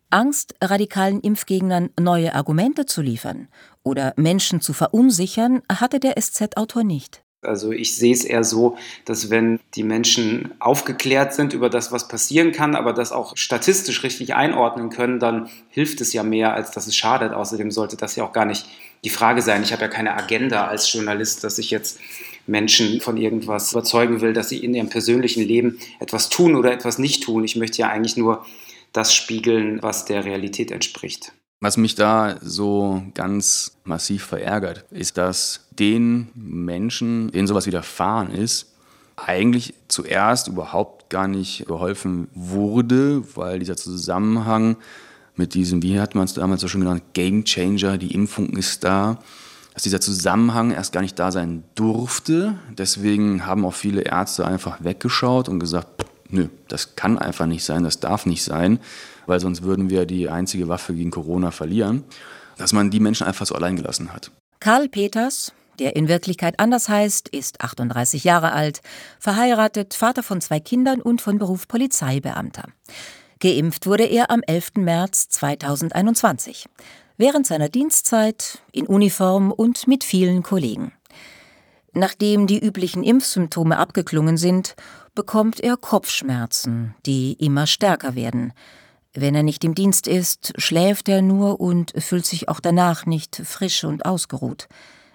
Angst, 0.09 0.55
radikalen 0.65 1.21
Impfgegnern 1.21 1.91
neue 2.01 2.35
Argumente 2.35 2.87
zu 2.87 3.03
liefern 3.03 3.49
oder 3.83 4.15
Menschen 4.17 4.63
zu 4.63 4.73
verunsichern, 4.73 5.61
hatte 5.71 6.01
der 6.01 6.15
SZ-Autor 6.19 6.85
nicht. 6.85 7.23
Also 7.43 7.71
ich 7.71 7.95
sehe 7.95 8.13
es 8.13 8.25
eher 8.25 8.43
so, 8.43 8.77
dass 9.05 9.31
wenn 9.31 9.61
die 9.77 9.85
Menschen 9.85 10.53
aufgeklärt 10.59 11.35
sind 11.35 11.53
über 11.53 11.71
das, 11.71 11.93
was 11.93 12.09
passieren 12.09 12.51
kann, 12.51 12.75
aber 12.75 12.93
das 12.93 13.13
auch 13.13 13.37
statistisch 13.37 14.03
richtig 14.03 14.35
einordnen 14.35 14.91
können, 14.91 15.21
dann 15.21 15.49
hilft 15.69 16.01
es 16.01 16.13
ja 16.13 16.25
mehr, 16.25 16.55
als 16.55 16.73
dass 16.73 16.89
es 16.89 16.97
schadet. 16.97 17.33
Außerdem 17.33 17.71
sollte 17.71 17.97
das 17.97 18.17
ja 18.17 18.25
auch 18.25 18.33
gar 18.33 18.45
nicht 18.45 18.67
die 19.05 19.11
Frage 19.11 19.41
sein. 19.41 19.63
Ich 19.63 19.73
habe 19.73 19.83
ja 19.83 19.89
keine 19.89 20.17
Agenda 20.17 20.67
als 20.67 20.93
Journalist, 20.93 21.45
dass 21.45 21.59
ich 21.59 21.71
jetzt 21.71 22.01
Menschen 22.49 23.01
von 23.01 23.17
irgendwas 23.17 23.71
überzeugen 23.71 24.21
will, 24.21 24.33
dass 24.33 24.49
sie 24.49 24.59
in 24.59 24.75
ihrem 24.75 24.89
persönlichen 24.89 25.45
Leben 25.45 25.79
etwas 26.01 26.31
tun 26.31 26.57
oder 26.57 26.73
etwas 26.73 26.99
nicht 26.99 27.23
tun. 27.23 27.45
Ich 27.45 27.55
möchte 27.55 27.79
ja 27.79 27.89
eigentlich 27.89 28.17
nur 28.17 28.45
das 28.93 29.15
spiegeln, 29.15 29.81
was 29.81 30.07
der 30.07 30.25
Realität 30.25 30.73
entspricht. 30.73 31.33
Was 31.61 31.77
mich 31.77 31.97
da 31.97 32.37
so 32.41 33.03
ganz 33.15 33.79
massiv 33.83 34.25
verärgert, 34.25 34.85
ist, 34.93 35.19
dass 35.19 35.67
den 35.77 36.29
Menschen, 36.35 37.33
denen 37.33 37.49
sowas 37.49 37.67
widerfahren 37.67 38.31
ist, 38.31 38.75
eigentlich 39.17 39.75
zuerst 39.89 40.47
überhaupt 40.47 41.11
gar 41.11 41.27
nicht 41.27 41.67
geholfen 41.67 42.29
wurde, 42.33 43.25
weil 43.35 43.59
dieser 43.59 43.77
Zusammenhang 43.77 44.77
mit 45.35 45.55
diesem, 45.55 45.83
wie 45.83 45.99
hat 45.99 46.15
man 46.15 46.25
es 46.27 46.35
damals 46.35 46.61
so 46.61 46.69
schon 46.69 46.83
genannt, 46.83 47.03
Game 47.13 47.45
Changer, 47.45 47.99
die 47.99 48.15
Impfung 48.15 48.51
ist 48.51 48.85
da, 48.85 49.19
dass 49.75 49.83
dieser 49.83 50.01
Zusammenhang 50.01 50.71
erst 50.71 50.93
gar 50.93 51.01
nicht 51.01 51.19
da 51.19 51.33
sein 51.33 51.65
durfte. 51.75 52.59
Deswegen 52.71 53.47
haben 53.47 53.65
auch 53.65 53.75
viele 53.75 54.03
Ärzte 54.03 54.47
einfach 54.47 54.85
weggeschaut 54.85 55.49
und 55.49 55.59
gesagt, 55.59 56.05
nö, 56.29 56.49
das 56.69 56.95
kann 56.95 57.19
einfach 57.19 57.47
nicht 57.47 57.65
sein, 57.65 57.83
das 57.83 57.99
darf 57.99 58.27
nicht 58.27 58.45
sein 58.45 58.79
weil 59.29 59.41
sonst 59.41 59.63
würden 59.63 59.91
wir 59.91 60.07
die 60.07 60.29
einzige 60.29 60.69
Waffe 60.69 60.95
gegen 60.95 61.11
Corona 61.11 61.51
verlieren, 61.51 62.05
dass 62.57 62.73
man 62.73 62.91
die 62.91 63.01
Menschen 63.01 63.27
einfach 63.27 63.47
so 63.47 63.55
allein 63.55 63.77
gelassen 63.77 64.13
hat. 64.13 64.31
Karl 64.61 64.89
Peters, 64.89 65.53
der 65.79 65.95
in 65.95 66.09
Wirklichkeit 66.09 66.59
anders 66.59 66.89
heißt, 66.89 67.29
ist 67.29 67.61
38 67.61 68.25
Jahre 68.25 68.53
alt, 68.53 68.81
verheiratet, 69.21 69.95
Vater 69.95 70.23
von 70.23 70.41
zwei 70.41 70.59
Kindern 70.59 71.01
und 71.01 71.21
von 71.21 71.39
Beruf 71.39 71.69
Polizeibeamter. 71.69 72.65
Geimpft 73.41 73.87
wurde 73.87 74.05
er 74.05 74.31
am 74.31 74.43
11. 74.45 74.73
März 74.79 75.29
2021, 75.29 76.67
während 77.17 77.47
seiner 77.47 77.69
Dienstzeit, 77.69 78.61
in 78.73 78.87
Uniform 78.87 79.53
und 79.53 79.87
mit 79.87 80.03
vielen 80.03 80.43
Kollegen. 80.43 80.93
Nachdem 81.93 82.47
die 82.47 82.59
üblichen 82.59 83.05
Impfsymptome 83.05 83.79
abgeklungen 83.79 84.37
sind, 84.37 84.75
bekommt 85.15 85.61
er 85.61 85.77
Kopfschmerzen, 85.77 86.95
die 87.07 87.33
immer 87.35 87.67
stärker 87.67 88.15
werden. 88.15 88.53
Wenn 89.21 89.35
er 89.35 89.43
nicht 89.43 89.65
im 89.65 89.75
Dienst 89.75 90.07
ist, 90.07 90.53
schläft 90.59 91.09
er 91.09 91.23
nur 91.23 91.61
und 91.61 91.93
fühlt 91.99 92.25
sich 92.25 92.49
auch 92.49 92.61
danach 92.61 93.05
nicht 93.05 93.35
frisch 93.45 93.83
und 93.83 94.07
ausgeruht. 94.07 94.69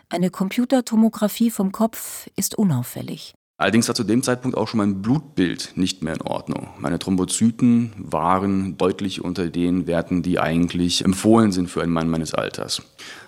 Eine 0.10 0.30
Computertomographie 0.30 1.50
vom 1.50 1.72
Kopf 1.72 2.28
ist 2.36 2.56
unauffällig. 2.56 3.34
Allerdings 3.58 3.88
war 3.88 3.96
zu 3.96 4.04
dem 4.04 4.22
Zeitpunkt 4.22 4.58
auch 4.58 4.68
schon 4.68 4.80
mein 4.80 5.02
Blutbild 5.02 5.72
nicht 5.76 6.04
mehr 6.04 6.16
in 6.16 6.22
Ordnung. 6.22 6.68
Meine 6.80 7.00
Thrombozyten 7.00 7.94
waren 7.98 8.78
deutlich 8.78 9.24
unter 9.24 9.48
den 9.48 9.88
Werten, 9.88 10.22
die 10.22 10.38
eigentlich 10.38 11.06
empfohlen 11.06 11.54
sind 11.54 11.70
für 11.70 11.82
einen 11.82 11.94
Mann 11.94 12.10
meines 12.10 12.34
Alters. 12.34 12.82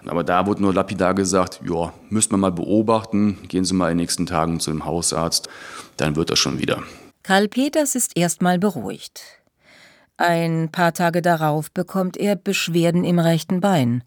Aber 0.05 0.25
da 0.25 0.45
wurde 0.45 0.61
nur 0.61 0.73
lapidar 0.73 1.13
gesagt, 1.13 1.61
ja, 1.65 1.93
müsste 2.09 2.33
man 2.33 2.41
mal 2.41 2.51
beobachten, 2.51 3.37
gehen 3.47 3.63
Sie 3.63 3.73
mal 3.73 3.91
in 3.91 3.97
den 3.97 4.03
nächsten 4.03 4.25
Tagen 4.25 4.59
zu 4.59 4.71
dem 4.71 4.83
Hausarzt, 4.83 5.47
dann 5.95 6.17
wird 6.17 6.31
das 6.31 6.39
schon 6.39 6.59
wieder. 6.59 6.83
Karl 7.23 7.47
Peters 7.47 7.95
ist 7.95 8.11
erstmal 8.17 8.59
beruhigt. 8.59 9.44
Ein 10.17 10.69
paar 10.71 10.93
Tage 10.93 11.21
darauf 11.21 11.71
bekommt 11.71 12.15
er 12.15 12.37
Beschwerden 12.37 13.03
im 13.03 13.19
rechten 13.19 13.59
Bein. 13.59 14.01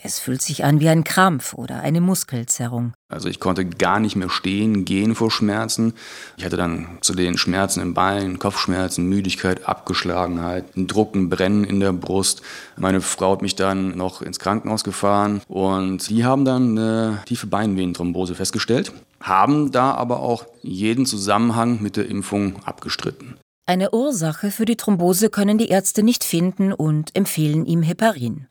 Es 0.00 0.20
fühlt 0.20 0.42
sich 0.42 0.62
an 0.62 0.78
wie 0.78 0.88
ein 0.88 1.02
Krampf 1.02 1.54
oder 1.54 1.80
eine 1.80 2.00
Muskelzerrung. 2.00 2.92
Also 3.08 3.28
ich 3.28 3.40
konnte 3.40 3.64
gar 3.64 3.98
nicht 3.98 4.14
mehr 4.14 4.28
stehen, 4.28 4.84
gehen 4.84 5.16
vor 5.16 5.30
Schmerzen. 5.30 5.94
Ich 6.36 6.44
hatte 6.44 6.56
dann 6.56 6.98
zu 7.00 7.14
den 7.14 7.36
Schmerzen 7.36 7.80
im 7.80 7.94
Bein, 7.94 8.38
Kopfschmerzen, 8.38 9.08
Müdigkeit, 9.08 9.66
Abgeschlagenheit, 9.66 10.76
ein 10.76 10.86
Drucken, 10.86 11.30
Brennen 11.30 11.64
in 11.64 11.80
der 11.80 11.92
Brust. 11.92 12.42
Meine 12.76 13.00
Frau 13.00 13.32
hat 13.32 13.42
mich 13.42 13.56
dann 13.56 13.96
noch 13.96 14.22
ins 14.22 14.38
Krankenhaus 14.38 14.84
gefahren 14.84 15.40
und 15.48 16.08
die 16.10 16.24
haben 16.24 16.44
dann 16.44 16.78
eine 16.78 17.22
tiefe 17.24 17.48
Beinvenenthrombose 17.48 18.36
festgestellt, 18.36 18.92
haben 19.20 19.72
da 19.72 19.94
aber 19.94 20.20
auch 20.20 20.44
jeden 20.62 21.06
Zusammenhang 21.06 21.82
mit 21.82 21.96
der 21.96 22.06
Impfung 22.06 22.62
abgestritten. 22.64 23.38
Eine 23.68 23.90
Ursache 23.90 24.50
für 24.50 24.64
die 24.64 24.78
Thrombose 24.78 25.28
können 25.28 25.58
die 25.58 25.68
Ärzte 25.68 26.02
nicht 26.02 26.24
finden 26.24 26.72
und 26.72 27.14
empfehlen 27.14 27.66
ihm 27.66 27.82
Heparin. 27.82 28.46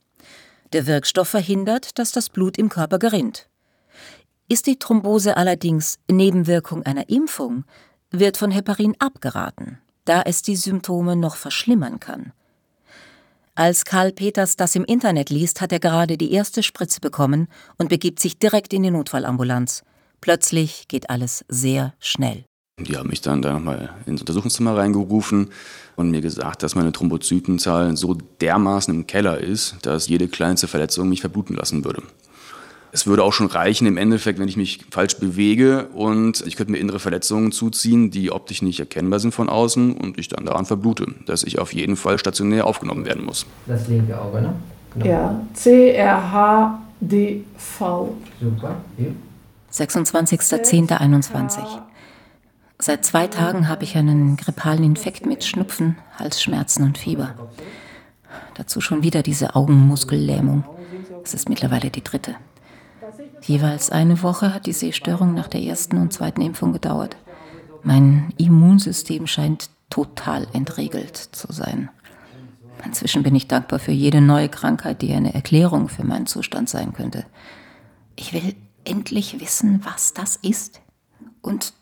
Der 0.73 0.85
Wirkstoff 0.85 1.29
verhindert, 1.29 1.97
dass 1.97 2.11
das 2.11 2.29
Blut 2.29 2.55
im 2.59 2.69
Körper 2.69 2.99
gerinnt. 2.99 3.49
Ist 4.47 4.67
die 4.67 4.77
Thrombose 4.77 5.35
allerdings 5.35 5.97
Nebenwirkung 6.07 6.83
einer 6.83 7.09
Impfung, 7.09 7.65
wird 8.11 8.37
von 8.37 8.51
Heparin 8.51 8.93
abgeraten, 8.99 9.79
da 10.05 10.21
es 10.21 10.43
die 10.43 10.55
Symptome 10.55 11.15
noch 11.15 11.35
verschlimmern 11.35 11.99
kann. 11.99 12.31
Als 13.55 13.85
Karl 13.85 14.11
Peters 14.11 14.55
das 14.55 14.75
im 14.75 14.85
Internet 14.85 15.31
liest, 15.31 15.61
hat 15.61 15.71
er 15.71 15.79
gerade 15.79 16.19
die 16.19 16.31
erste 16.31 16.61
Spritze 16.61 16.99
bekommen 16.99 17.47
und 17.79 17.89
begibt 17.89 18.19
sich 18.19 18.37
direkt 18.37 18.71
in 18.71 18.83
die 18.83 18.91
Notfallambulanz. 18.91 19.83
Plötzlich 20.21 20.87
geht 20.87 21.09
alles 21.09 21.43
sehr 21.49 21.95
schnell. 21.97 22.45
Die 22.79 22.95
haben 22.95 23.09
mich 23.09 23.21
dann 23.21 23.41
da 23.41 23.53
nochmal 23.53 23.89
ins 24.05 24.21
Untersuchungszimmer 24.21 24.77
reingerufen 24.77 25.49
und 25.95 26.11
mir 26.11 26.21
gesagt, 26.21 26.61
dass 26.61 26.75
meine 26.75 26.91
Thrombozytenzahl 26.91 27.97
so 27.97 28.15
dermaßen 28.39 28.93
im 28.93 29.07
Keller 29.07 29.39
ist, 29.39 29.77
dass 29.81 30.07
jede 30.07 30.27
kleinste 30.27 30.67
Verletzung 30.67 31.09
mich 31.09 31.21
verbluten 31.21 31.55
lassen 31.55 31.83
würde. 31.83 32.03
Es 32.91 33.07
würde 33.07 33.23
auch 33.23 33.33
schon 33.33 33.47
reichen 33.47 33.87
im 33.87 33.97
Endeffekt, 33.97 34.37
wenn 34.37 34.47
ich 34.47 34.57
mich 34.57 34.85
falsch 34.91 35.17
bewege 35.17 35.87
und 35.87 36.45
ich 36.45 36.55
könnte 36.55 36.71
mir 36.71 36.77
innere 36.77 36.99
Verletzungen 36.99 37.51
zuziehen, 37.51 38.11
die 38.11 38.31
optisch 38.31 38.61
nicht 38.61 38.79
erkennbar 38.79 39.19
sind 39.19 39.33
von 39.33 39.49
außen 39.49 39.97
und 39.97 40.19
ich 40.19 40.27
dann 40.27 40.45
daran 40.45 40.67
verblute, 40.67 41.07
dass 41.25 41.43
ich 41.43 41.57
auf 41.57 41.73
jeden 41.73 41.95
Fall 41.95 42.19
stationär 42.19 42.67
aufgenommen 42.67 43.05
werden 43.05 43.25
muss. 43.25 43.47
Das 43.65 43.87
linke 43.87 44.21
Auge, 44.21 44.41
ne? 44.41 44.53
Genau. 44.93 45.05
Ja, 45.07 45.41
C-R-H-D-V. 45.55 46.77
Super. 48.39 48.75
Hier. 48.97 49.15
26.10.21. 49.73 51.86
Seit 52.79 53.03
zwei 53.05 53.27
Tagen 53.27 53.67
habe 53.67 53.83
ich 53.83 53.97
einen 53.97 54.37
grippalen 54.37 54.83
Infekt 54.83 55.25
mit 55.25 55.43
Schnupfen, 55.43 55.97
Halsschmerzen 56.17 56.83
und 56.83 56.97
Fieber. 56.97 57.33
Dazu 58.53 58.81
schon 58.81 59.03
wieder 59.03 59.23
diese 59.23 59.55
Augenmuskellähmung. 59.55 60.63
Es 61.23 61.33
ist 61.33 61.49
mittlerweile 61.49 61.89
die 61.89 62.03
dritte. 62.03 62.35
Jeweils 63.41 63.89
eine 63.89 64.21
Woche 64.21 64.53
hat 64.53 64.67
die 64.67 64.73
Sehstörung 64.73 65.33
nach 65.33 65.47
der 65.47 65.61
ersten 65.61 65.97
und 65.97 66.13
zweiten 66.13 66.41
Impfung 66.41 66.71
gedauert. 66.71 67.17
Mein 67.83 68.33
Immunsystem 68.37 69.25
scheint 69.25 69.69
total 69.89 70.47
entregelt 70.53 71.17
zu 71.17 71.51
sein. 71.51 71.89
Inzwischen 72.85 73.23
bin 73.23 73.35
ich 73.35 73.47
dankbar 73.47 73.79
für 73.79 73.91
jede 73.91 74.21
neue 74.21 74.49
Krankheit, 74.49 75.01
die 75.01 75.13
eine 75.13 75.33
Erklärung 75.33 75.89
für 75.89 76.03
meinen 76.03 76.27
Zustand 76.27 76.69
sein 76.69 76.93
könnte. 76.93 77.25
Ich 78.15 78.33
will 78.33 78.55
endlich 78.83 79.39
wissen, 79.39 79.81
was 79.83 80.13
das 80.13 80.35
ist 80.37 80.81
und 81.41 81.73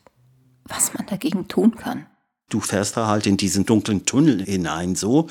was 0.68 0.94
man 0.94 1.06
dagegen 1.06 1.48
tun 1.48 1.76
kann. 1.76 2.06
Du 2.48 2.60
fährst 2.60 2.96
da 2.96 3.08
halt 3.08 3.26
in 3.26 3.36
diesen 3.36 3.66
dunklen 3.66 4.06
Tunnel 4.06 4.44
hinein 4.44 4.94
so. 4.94 5.26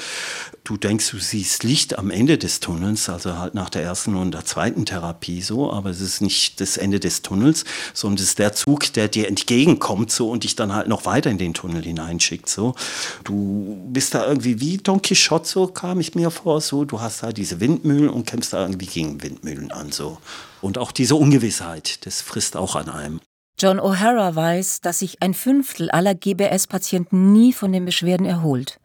Du 0.66 0.76
denkst, 0.76 1.12
du 1.12 1.18
siehst 1.18 1.64
Licht 1.64 1.98
am 1.98 2.12
Ende 2.12 2.38
des 2.38 2.60
Tunnels, 2.60 3.08
also 3.08 3.38
halt 3.38 3.56
nach 3.56 3.70
der 3.70 3.84
ersten 3.84 4.18
und 4.18 4.34
der 4.34 4.44
zweiten 4.44 4.86
Therapie 4.86 5.42
so, 5.42 5.72
aber 5.72 5.92
es 5.92 6.02
ist 6.02 6.20
nicht 6.20 6.60
das 6.60 6.76
Ende 6.76 7.00
des 7.00 7.22
Tunnels, 7.22 7.64
sondern 7.94 8.18
es 8.22 8.30
ist 8.30 8.40
der 8.40 8.52
Zug, 8.52 8.92
der 8.92 9.08
dir 9.08 9.30
entgegenkommt 9.30 10.12
so 10.12 10.30
und 10.30 10.44
dich 10.44 10.58
dann 10.58 10.74
halt 10.74 10.90
noch 10.90 11.06
weiter 11.06 11.32
in 11.32 11.38
den 11.38 11.54
Tunnel 11.54 11.84
hineinschickt 11.84 12.50
so. 12.50 12.76
Du 13.24 13.82
bist 13.88 14.14
da 14.14 14.28
irgendwie 14.28 14.60
wie 14.60 14.76
Don 14.76 15.02
Quixote 15.02 15.48
so, 15.48 15.68
kam 15.68 16.02
ich 16.02 16.16
mir 16.16 16.32
vor, 16.32 16.60
so. 16.60 16.84
Du 16.84 17.00
hast 17.00 17.24
da 17.24 17.32
diese 17.32 17.62
Windmühlen 17.62 18.10
und 18.10 18.28
kämpfst 18.28 18.52
da 18.52 18.62
irgendwie 18.62 18.88
gegen 18.88 19.24
Windmühlen 19.24 19.72
an 19.72 19.94
so. 19.94 20.18
Und 20.60 20.78
auch 20.78 20.92
diese 20.92 21.16
Ungewissheit, 21.16 22.06
das 22.06 22.20
frisst 22.20 22.58
auch 22.58 22.76
an 22.76 22.90
einem. 22.90 23.22
John 23.66 23.80
O'Hara 23.80 24.36
weiß, 24.36 24.82
dass 24.82 25.00
sich 25.00 25.24
ein 25.24 25.34
Fünftel 25.34 25.90
aller 25.90 26.14
GBS-Patienten 26.14 27.34
nie 27.34 27.52
von 27.52 27.72
den 27.72 27.84
Beschwerden 27.84 28.28
erholt. 28.28 28.80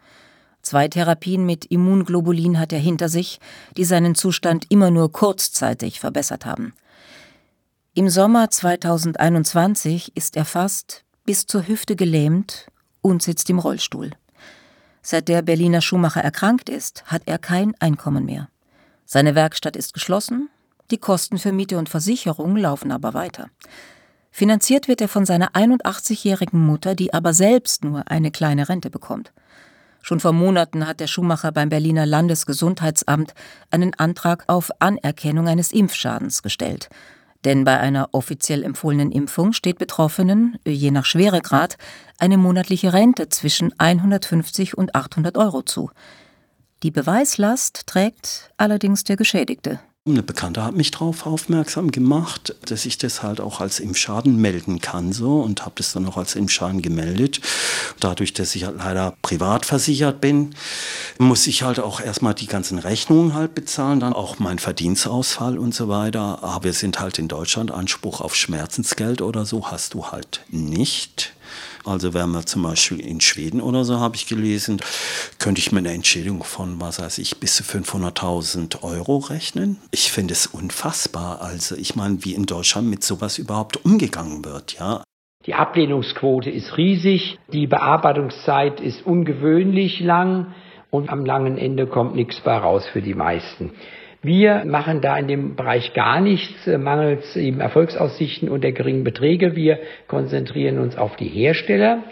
Zwei 0.63 0.89
Therapien 0.89 1.45
mit 1.45 1.67
Immunglobulin 1.67 2.59
hat 2.59 2.73
er 2.73 2.79
hinter 2.79 3.11
sich, 3.11 3.41
die 3.77 3.85
seinen 3.85 4.15
Zustand 4.15 4.65
immer 4.71 4.91
nur 4.91 5.13
kurzzeitig 5.13 6.01
verbessert 6.01 6.47
haben. 6.47 6.73
Im 7.93 8.09
Sommer 8.09 8.49
2021 8.49 10.17
ist 10.17 10.35
er 10.39 10.47
fast 10.47 11.05
bis 11.27 11.45
zur 11.45 11.69
Hüfte 11.69 11.95
gelähmt 11.95 12.69
und 13.03 13.23
sitzt 13.23 13.51
im 13.51 13.59
Rollstuhl. 13.59 14.13
Seit 15.03 15.29
der 15.29 15.43
Berliner 15.43 15.83
Schuhmacher 15.83 16.23
erkrankt 16.23 16.71
ist, 16.71 17.05
hat 17.05 17.25
er 17.27 17.37
kein 17.37 17.75
Einkommen 17.81 18.25
mehr. 18.25 18.49
Seine 19.05 19.35
Werkstatt 19.35 19.77
ist 19.77 19.93
geschlossen, 19.93 20.49
die 20.91 20.97
Kosten 20.97 21.37
für 21.37 21.53
Miete 21.53 21.77
und 21.77 21.91
Versicherung 21.91 22.57
laufen 22.57 22.93
aber 22.93 23.13
weiter. 23.13 23.51
Finanziert 24.31 24.89
wird 24.89 25.01
er 25.01 25.09
von 25.09 25.27
seiner 25.27 25.51
81-jährigen 25.53 26.65
Mutter, 26.65 26.95
die 26.95 27.13
aber 27.13 27.35
selbst 27.35 27.85
nur 27.85 28.11
eine 28.11 28.31
kleine 28.31 28.69
Rente 28.69 28.91
bekommt. 28.91 29.33
Schon 30.03 30.21
vor 30.21 30.33
Monaten 30.33 30.87
hat 30.87 31.01
der 31.01 31.09
Schuhmacher 31.09 31.53
beim 31.53 31.69
Berliner 31.69 32.07
Landesgesundheitsamt 32.07 33.35
einen 33.71 33.95
Antrag 33.95 34.45
auf 34.47 34.71
Anerkennung 34.79 35.49
eines 35.49 35.73
Impfschadens 35.73 36.43
gestellt. 36.43 36.89
Denn 37.45 37.65
bei 37.65 37.79
einer 37.79 38.09
offiziell 38.13 38.65
empfohlenen 38.65 39.13
Impfung 39.13 39.53
steht 39.53 39.79
Betroffenen, 39.79 40.59
je 40.67 40.91
nach 40.91 41.07
Schweregrad, 41.07 41.77
eine 42.19 42.37
monatliche 42.37 42.93
Rente 42.93 43.29
zwischen 43.29 43.73
150 43.79 44.77
und 44.77 44.95
800 44.95 45.37
Euro 45.39 45.63
zu. 45.63 45.91
Die 46.83 46.91
Beweislast 46.91 47.87
trägt 47.87 48.53
allerdings 48.57 49.05
der 49.05 49.17
Geschädigte, 49.17 49.81
eine 50.09 50.23
Bekannte 50.23 50.65
hat 50.65 50.75
mich 50.75 50.91
darauf 50.91 51.27
aufmerksam 51.27 51.91
gemacht, 51.91 52.55
dass 52.65 52.87
ich 52.87 52.97
das 52.97 53.23
halt 53.23 53.39
auch 53.39 53.61
als 53.61 53.81
Impfschaden 53.81 54.35
melden 54.35 54.81
kann 54.81 55.13
so 55.13 55.43
und 55.43 55.67
habe 55.67 55.75
das 55.77 55.93
dann 55.93 56.07
auch 56.07 56.17
als 56.17 56.37
Impfschaden 56.37 56.81
gemeldet. 56.81 57.43
Dadurch, 58.01 58.33
dass 58.33 58.55
ich 58.55 58.65
halt 58.65 58.79
leider 58.79 59.15
privat 59.21 59.67
versichert 59.67 60.23
bin, 60.23 60.55
muss 61.19 61.47
ich 61.47 61.65
halt 61.65 61.81
auch 61.81 62.01
erstmal 62.01 62.33
die 62.33 62.47
ganzen 62.47 62.79
Rechnungen 62.79 63.35
halt 63.35 63.55
bezahlen, 63.55 64.01
dann 64.01 64.15
auch 64.15 64.39
mein 64.39 64.59
Verdienstausfall 64.59 65.59
und 65.59 65.75
so 65.75 65.89
weiter. 65.89 66.43
Aber 66.43 66.65
wir 66.65 66.73
sind 66.73 66.99
halt 66.99 67.19
in 67.19 67.29
Deutschland 67.29 67.71
Anspruch 67.71 68.23
auf 68.23 68.35
Schmerzensgeld 68.35 69.21
oder 69.21 69.45
so 69.45 69.71
hast 69.71 69.93
du 69.93 70.07
halt 70.07 70.41
nicht. 70.49 71.35
Also 71.85 72.15
wenn 72.15 72.31
man 72.31 72.47
zum 72.47 72.63
Beispiel 72.63 73.01
in 73.01 73.21
Schweden 73.21 73.61
oder 73.61 73.85
so, 73.85 73.99
habe 73.99 74.17
ich 74.17 74.27
gelesen, 74.27 74.81
könnte 75.39 75.61
ich 75.61 75.73
mit 75.73 75.87
einer 75.87 75.95
Entschädigung 75.95 76.45
von, 76.45 76.81
was 76.81 77.01
weiß 77.01 77.19
ich, 77.19 77.39
bis 77.39 77.57
zu 77.57 77.63
500.000 77.63 78.83
Euro 78.83 79.19
rechnen. 79.19 79.79
Ich 79.91 80.13
finde 80.13 80.33
es 80.33 80.47
unfassbar. 80.47 81.41
Also 81.41 81.77
ich 81.77 81.97
meine, 81.97 82.25
wie 82.25 82.35
in 82.35 82.47
Deutschland 82.47 82.89
mit 82.89 83.03
sowas 83.03 83.39
überhaupt 83.39 83.85
umgegangen 83.85 84.45
wird, 84.45 84.79
ja. 84.79 85.03
Die 85.47 85.55
Ablehnungsquote 85.55 86.51
ist 86.51 86.77
riesig, 86.77 87.39
die 87.51 87.67
Bearbeitungszeit 87.67 88.79
ist 88.79 89.07
ungewöhnlich 89.07 90.01
lang 90.01 90.55
und 90.91 91.09
am 91.09 91.25
langen 91.25 91.57
Ende 91.57 91.87
kommt 91.87 92.15
nichts 92.15 92.41
bei 92.41 92.59
raus 92.59 92.85
für 92.93 93.01
die 93.01 93.15
meisten. 93.15 93.73
Wir 94.23 94.67
machen 94.67 95.01
da 95.01 95.17
in 95.17 95.29
dem 95.29 95.57
Bereich 95.57 95.95
gar 95.95 96.21
nichts, 96.21 96.67
äh, 96.67 96.77
mangels 96.77 97.37
eben 97.37 97.61
Erfolgsaussichten 97.61 98.51
und 98.51 98.63
der 98.63 98.73
geringen 98.73 99.03
Beträge. 99.03 99.57
Wir 99.57 99.79
konzentrieren 100.09 100.79
uns 100.79 100.97
auf 100.99 101.17
die 101.17 101.29
Hersteller. 101.29 102.05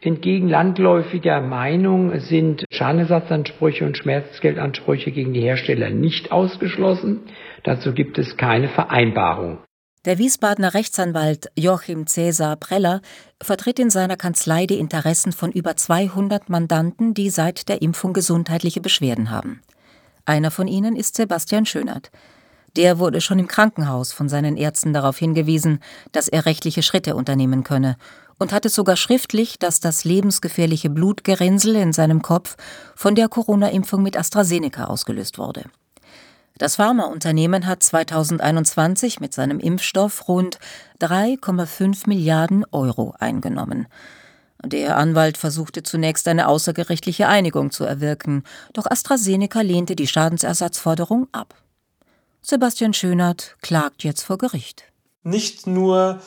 Entgegen 0.00 0.48
landläufiger 0.48 1.40
Meinung 1.40 2.18
sind 2.18 2.64
Schadenersatzansprüche 2.72 3.86
und 3.86 3.96
Schmerzgeldansprüche 3.96 5.12
gegen 5.12 5.32
die 5.32 5.42
Hersteller 5.42 5.90
nicht 5.90 6.32
ausgeschlossen. 6.32 7.20
Dazu 7.62 7.92
gibt 7.92 8.18
es 8.18 8.36
keine 8.36 8.68
Vereinbarung. 8.68 9.58
Der 10.04 10.18
Wiesbadener 10.18 10.74
Rechtsanwalt 10.74 11.46
Joachim 11.56 12.08
Cäsar 12.08 12.56
Preller 12.56 13.00
vertritt 13.40 13.78
in 13.78 13.90
seiner 13.90 14.16
Kanzlei 14.16 14.66
die 14.66 14.80
Interessen 14.80 15.30
von 15.30 15.52
über 15.52 15.76
200 15.76 16.50
Mandanten, 16.50 17.14
die 17.14 17.30
seit 17.30 17.68
der 17.68 17.82
Impfung 17.82 18.12
gesundheitliche 18.12 18.80
Beschwerden 18.80 19.30
haben. 19.30 19.60
Einer 20.24 20.50
von 20.50 20.68
ihnen 20.68 20.96
ist 20.96 21.16
Sebastian 21.16 21.66
Schönert. 21.66 22.10
Der 22.76 22.98
wurde 22.98 23.20
schon 23.20 23.38
im 23.38 23.48
Krankenhaus 23.48 24.12
von 24.12 24.28
seinen 24.28 24.56
Ärzten 24.56 24.92
darauf 24.92 25.18
hingewiesen, 25.18 25.80
dass 26.12 26.28
er 26.28 26.46
rechtliche 26.46 26.82
Schritte 26.82 27.16
unternehmen 27.16 27.64
könne 27.64 27.96
und 28.38 28.52
hatte 28.52 28.70
sogar 28.70 28.96
schriftlich, 28.96 29.58
dass 29.58 29.80
das 29.80 30.04
lebensgefährliche 30.04 30.88
Blutgerinnsel 30.88 31.76
in 31.76 31.92
seinem 31.92 32.22
Kopf 32.22 32.56
von 32.96 33.14
der 33.14 33.28
Corona-Impfung 33.28 34.02
mit 34.02 34.16
AstraZeneca 34.16 34.84
ausgelöst 34.84 35.38
wurde. 35.38 35.64
Das 36.58 36.76
Pharmaunternehmen 36.76 37.66
hat 37.66 37.82
2021 37.82 39.20
mit 39.20 39.34
seinem 39.34 39.58
Impfstoff 39.58 40.28
rund 40.28 40.58
3,5 41.00 42.08
Milliarden 42.08 42.64
Euro 42.70 43.14
eingenommen. 43.18 43.86
Der 44.64 44.96
Anwalt 44.96 45.38
versuchte 45.38 45.82
zunächst 45.82 46.28
eine 46.28 46.48
außergerichtliche 46.48 47.26
Einigung 47.26 47.72
zu 47.72 47.84
erwirken, 47.84 48.44
doch 48.72 48.86
AstraZeneca 48.86 49.60
lehnte 49.60 49.96
die 49.96 50.06
Schadensersatzforderung 50.06 51.26
ab. 51.32 51.54
Sebastian 52.42 52.94
Schönert 52.94 53.56
klagt 53.60 54.04
jetzt 54.04 54.22
vor 54.22 54.38
Gericht. 54.38 54.84
Nicht 55.24 55.66
nur 55.66 56.20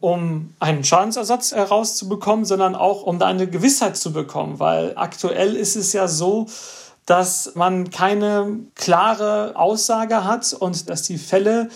um 0.00 0.54
einen 0.58 0.82
Schadensersatz 0.82 1.52
herauszubekommen, 1.52 2.44
sondern 2.44 2.74
auch 2.74 3.04
um 3.04 3.20
da 3.20 3.26
eine 3.26 3.48
Gewissheit 3.48 3.96
zu 3.96 4.12
bekommen, 4.12 4.58
weil 4.58 4.94
aktuell 4.96 5.54
ist 5.54 5.76
es 5.76 5.92
ja 5.92 6.08
so, 6.08 6.46
dass 7.06 7.52
man 7.54 7.90
keine 7.90 8.60
klare 8.74 9.54
Aussage 9.54 10.24
hat 10.24 10.52
und 10.52 10.88
dass 10.88 11.02
die 11.02 11.18
Fälle 11.18 11.68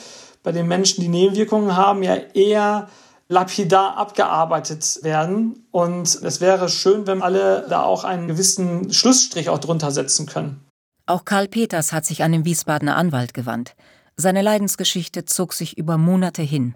bei 0.43 0.53
den 0.53 0.67
Menschen, 0.67 1.01
die 1.01 1.09
Nebenwirkungen 1.09 1.77
haben, 1.77 2.03
ja 2.03 2.17
eher 2.35 2.89
lapidar 3.29 3.97
abgearbeitet 3.97 5.01
werden. 5.03 5.67
Und 5.71 6.23
es 6.23 6.41
wäre 6.41 6.69
schön, 6.69 7.07
wenn 7.07 7.23
alle 7.23 7.67
da 7.69 7.83
auch 7.83 8.05
einen 8.05 8.29
gewissen 8.29 8.93
Schlussstrich 8.93 9.49
auch 9.49 9.59
drunter 9.59 9.91
setzen 9.91 10.27
können. 10.27 10.65
Auch 11.07 11.25
Karl 11.25 11.49
Peters 11.49 11.93
hat 11.93 12.05
sich 12.05 12.23
an 12.23 12.33
den 12.33 12.45
Wiesbadener 12.45 12.97
Anwalt 12.97 13.33
gewandt. 13.33 13.75
Seine 14.17 14.43
Leidensgeschichte 14.43 15.25
zog 15.25 15.53
sich 15.53 15.79
über 15.79 15.99
Monate 15.99 16.43
hin. 16.43 16.75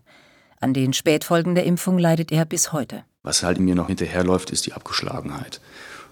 An 0.60 0.74
den 0.74 0.92
Spätfolgen 0.92 1.54
der 1.54 1.64
Impfung 1.64 1.98
leidet 1.98 2.30
er 2.30 2.44
bis 2.44 2.72
heute. 2.72 3.02
Was 3.22 3.42
halt 3.42 3.58
mir 3.60 3.74
noch 3.74 3.88
hinterherläuft, 3.88 4.50
ist 4.50 4.66
die 4.66 4.72
Abgeschlagenheit. 4.72 5.60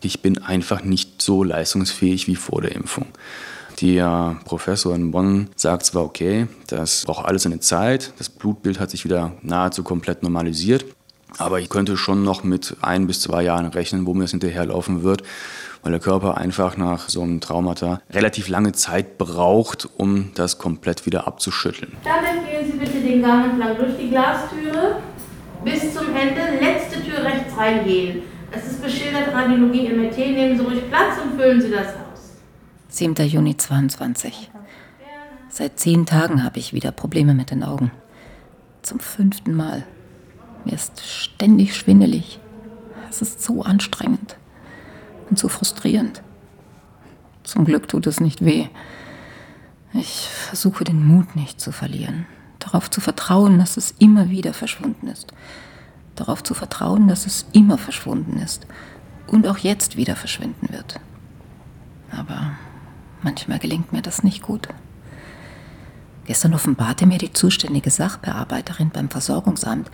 Ich 0.02 0.22
bin 0.22 0.38
einfach 0.38 0.82
nicht 0.82 1.20
so 1.22 1.42
leistungsfähig 1.44 2.26
wie 2.26 2.36
vor 2.36 2.62
der 2.62 2.74
Impfung. 2.74 3.06
Der 3.80 4.36
Professor 4.44 4.94
in 4.94 5.12
Bonn 5.12 5.50
sagt 5.54 5.86
zwar, 5.86 6.04
okay, 6.04 6.48
das 6.66 7.04
braucht 7.04 7.26
alles 7.26 7.46
eine 7.46 7.60
Zeit, 7.60 8.12
das 8.18 8.28
Blutbild 8.28 8.80
hat 8.80 8.90
sich 8.90 9.04
wieder 9.04 9.32
nahezu 9.42 9.84
komplett 9.84 10.24
normalisiert, 10.24 10.84
aber 11.38 11.60
ich 11.60 11.68
könnte 11.68 11.96
schon 11.96 12.24
noch 12.24 12.42
mit 12.42 12.76
ein 12.82 13.06
bis 13.06 13.20
zwei 13.20 13.44
Jahren 13.44 13.66
rechnen, 13.66 14.04
wo 14.04 14.14
mir 14.14 14.24
das 14.24 14.32
hinterherlaufen 14.32 15.04
wird, 15.04 15.22
weil 15.82 15.92
der 15.92 16.00
Körper 16.00 16.36
einfach 16.36 16.76
nach 16.76 17.08
so 17.08 17.22
einem 17.22 17.40
Traumata 17.40 18.00
relativ 18.10 18.48
lange 18.48 18.72
Zeit 18.72 19.16
braucht, 19.16 19.88
um 19.96 20.32
das 20.34 20.58
komplett 20.58 21.06
wieder 21.06 21.28
abzuschütteln. 21.28 21.92
Dann 22.02 22.24
gehen 22.46 22.72
Sie 22.72 22.78
bitte 22.78 23.00
den 23.00 23.22
Gang 23.22 23.52
entlang 23.52 23.76
durch 23.76 23.96
die 23.96 24.10
Glastüre 24.10 24.96
bis 25.64 25.94
zum 25.94 26.06
Ende, 26.16 26.64
letzte 26.64 27.00
Tür 27.04 27.22
rechts 27.22 27.56
reingehen. 27.56 28.22
Es 28.50 28.66
ist 28.66 28.82
beschildert 28.82 29.32
Radiologie 29.32 29.90
MRT, 29.90 30.16
nehmen 30.18 30.58
Sie 30.58 30.64
ruhig 30.64 30.88
Platz 30.88 31.14
und 31.22 31.38
füllen 31.38 31.60
Sie 31.60 31.70
das 31.70 31.86
aus. 31.86 32.07
10. 32.88 33.14
Juni 33.16 33.56
22. 33.56 34.50
Seit 35.50 35.78
zehn 35.78 36.06
Tagen 36.06 36.42
habe 36.42 36.58
ich 36.58 36.72
wieder 36.72 36.90
Probleme 36.90 37.34
mit 37.34 37.50
den 37.50 37.62
Augen. 37.62 37.90
Zum 38.82 38.98
fünften 38.98 39.54
Mal. 39.54 39.84
Mir 40.64 40.72
ist 40.72 41.04
ständig 41.04 41.76
schwindelig. 41.76 42.40
Es 43.10 43.20
ist 43.20 43.42
so 43.42 43.62
anstrengend 43.62 44.36
und 45.28 45.38
so 45.38 45.48
frustrierend. 45.48 46.22
Zum 47.44 47.66
Glück 47.66 47.88
tut 47.88 48.06
es 48.06 48.20
nicht 48.20 48.44
weh. 48.44 48.68
Ich 49.92 50.28
versuche 50.28 50.84
den 50.84 51.06
Mut 51.06 51.36
nicht 51.36 51.60
zu 51.60 51.72
verlieren. 51.72 52.26
Darauf 52.58 52.90
zu 52.90 53.00
vertrauen, 53.00 53.58
dass 53.58 53.76
es 53.76 53.94
immer 53.98 54.30
wieder 54.30 54.54
verschwunden 54.54 55.08
ist. 55.08 55.32
Darauf 56.14 56.42
zu 56.42 56.54
vertrauen, 56.54 57.06
dass 57.06 57.26
es 57.26 57.46
immer 57.52 57.76
verschwunden 57.76 58.38
ist 58.38 58.66
und 59.26 59.46
auch 59.46 59.58
jetzt 59.58 59.96
wieder 59.96 60.16
verschwinden 60.16 60.72
wird. 60.72 61.00
Aber 62.10 62.52
Manchmal 63.22 63.58
gelingt 63.58 63.92
mir 63.92 64.02
das 64.02 64.22
nicht 64.22 64.42
gut. 64.42 64.68
Gestern 66.26 66.54
offenbarte 66.54 67.06
mir 67.06 67.18
die 67.18 67.32
zuständige 67.32 67.90
Sachbearbeiterin 67.90 68.90
beim 68.90 69.08
Versorgungsamt, 69.08 69.90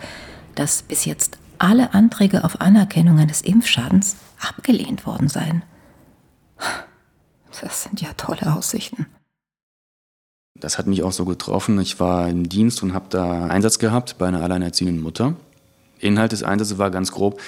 dass 0.55 0.83
bis 0.83 1.05
jetzt 1.05 1.37
alle 1.57 1.93
Anträge 1.93 2.43
auf 2.43 2.59
Anerkennung 2.61 3.19
eines 3.19 3.41
Impfschadens 3.41 4.17
abgelehnt 4.39 5.05
worden 5.05 5.29
seien. 5.29 5.63
Das 7.61 7.83
sind 7.83 8.01
ja 8.01 8.09
tolle 8.17 8.53
Aussichten. 8.53 9.05
Das 10.59 10.77
hat 10.77 10.87
mich 10.87 11.03
auch 11.03 11.11
so 11.11 11.25
getroffen. 11.25 11.79
Ich 11.79 11.99
war 11.99 12.29
im 12.29 12.47
Dienst 12.47 12.83
und 12.83 12.93
habe 12.93 13.05
da 13.09 13.47
Einsatz 13.47 13.79
gehabt 13.79 14.17
bei 14.17 14.27
einer 14.27 14.41
alleinerziehenden 14.41 15.01
Mutter. 15.01 15.35
Inhalt 15.99 16.31
des 16.31 16.43
Einsatzes 16.43 16.77
war 16.77 16.91
ganz 16.91 17.11
grob, 17.11 17.39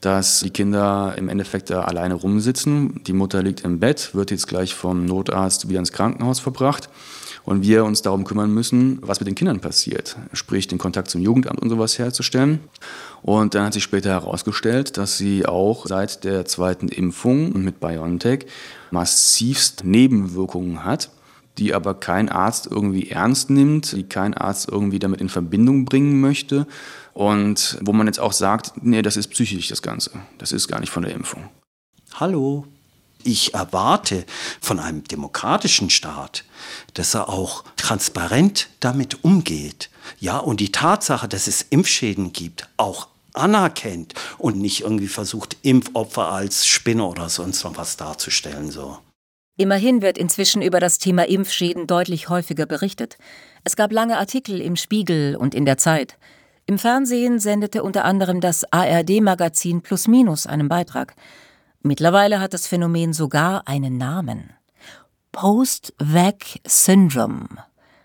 dass 0.00 0.40
die 0.40 0.50
Kinder 0.50 1.14
im 1.16 1.28
Endeffekt 1.28 1.70
da 1.70 1.82
alleine 1.82 2.14
rumsitzen. 2.14 3.02
Die 3.04 3.12
Mutter 3.12 3.42
liegt 3.42 3.62
im 3.62 3.80
Bett, 3.80 4.14
wird 4.14 4.30
jetzt 4.30 4.46
gleich 4.46 4.74
vom 4.74 5.04
Notarzt 5.04 5.68
wieder 5.68 5.78
ins 5.78 5.92
Krankenhaus 5.92 6.40
verbracht 6.40 6.88
und 7.46 7.62
wir 7.62 7.84
uns 7.84 8.02
darum 8.02 8.24
kümmern 8.24 8.52
müssen, 8.52 8.98
was 9.02 9.20
mit 9.20 9.28
den 9.28 9.36
Kindern 9.36 9.60
passiert, 9.60 10.16
sprich 10.32 10.66
den 10.66 10.78
Kontakt 10.78 11.08
zum 11.08 11.22
Jugendamt 11.22 11.60
und 11.60 11.70
sowas 11.70 11.98
herzustellen. 11.98 12.60
Und 13.22 13.54
dann 13.54 13.66
hat 13.66 13.72
sich 13.72 13.84
später 13.84 14.10
herausgestellt, 14.10 14.96
dass 14.96 15.16
sie 15.16 15.46
auch 15.46 15.86
seit 15.86 16.24
der 16.24 16.44
zweiten 16.44 16.88
Impfung 16.88 17.62
mit 17.62 17.80
BioNTech 17.80 18.46
massivst 18.90 19.84
Nebenwirkungen 19.84 20.84
hat, 20.84 21.10
die 21.58 21.72
aber 21.72 21.94
kein 21.94 22.28
Arzt 22.28 22.68
irgendwie 22.70 23.10
ernst 23.10 23.48
nimmt, 23.48 23.92
die 23.92 24.04
kein 24.04 24.34
Arzt 24.34 24.68
irgendwie 24.70 24.98
damit 24.98 25.20
in 25.20 25.28
Verbindung 25.28 25.84
bringen 25.84 26.20
möchte 26.20 26.66
und 27.16 27.78
wo 27.80 27.94
man 27.94 28.06
jetzt 28.06 28.20
auch 28.20 28.34
sagt, 28.34 28.72
nee, 28.82 29.00
das 29.00 29.16
ist 29.16 29.28
psychisch 29.28 29.68
das 29.68 29.80
Ganze, 29.80 30.10
das 30.36 30.52
ist 30.52 30.68
gar 30.68 30.80
nicht 30.80 30.90
von 30.90 31.02
der 31.02 31.14
Impfung. 31.14 31.48
Hallo, 32.12 32.66
ich 33.24 33.54
erwarte 33.54 34.26
von 34.60 34.78
einem 34.78 35.02
demokratischen 35.02 35.88
Staat, 35.88 36.44
dass 36.92 37.14
er 37.14 37.30
auch 37.30 37.64
transparent 37.76 38.68
damit 38.80 39.24
umgeht. 39.24 39.88
Ja, 40.20 40.36
und 40.36 40.60
die 40.60 40.72
Tatsache, 40.72 41.26
dass 41.26 41.46
es 41.46 41.62
Impfschäden 41.62 42.34
gibt, 42.34 42.68
auch 42.76 43.08
anerkennt 43.32 44.12
und 44.36 44.58
nicht 44.58 44.82
irgendwie 44.82 45.08
versucht, 45.08 45.56
Impfopfer 45.62 46.30
als 46.30 46.66
Spinne 46.66 47.04
oder 47.06 47.30
sonst 47.30 47.64
noch 47.64 47.78
was 47.78 47.96
darzustellen. 47.96 48.70
So. 48.70 48.98
Immerhin 49.56 50.02
wird 50.02 50.18
inzwischen 50.18 50.60
über 50.60 50.80
das 50.80 50.98
Thema 50.98 51.26
Impfschäden 51.26 51.86
deutlich 51.86 52.28
häufiger 52.28 52.66
berichtet. 52.66 53.16
Es 53.64 53.74
gab 53.74 53.90
lange 53.90 54.18
Artikel 54.18 54.60
im 54.60 54.76
Spiegel 54.76 55.34
und 55.34 55.54
in 55.54 55.64
der 55.64 55.78
Zeit. 55.78 56.18
Im 56.68 56.80
Fernsehen 56.80 57.38
sendete 57.38 57.84
unter 57.84 58.04
anderem 58.04 58.40
das 58.40 58.64
ARD-Magazin 58.72 59.82
Plus 59.82 60.08
Minus 60.08 60.48
einen 60.48 60.68
Beitrag. 60.68 61.14
Mittlerweile 61.80 62.40
hat 62.40 62.54
das 62.54 62.66
Phänomen 62.66 63.12
sogar 63.12 63.68
einen 63.68 63.98
Namen. 63.98 64.50
Post-Vac-Syndrome, 65.30 67.46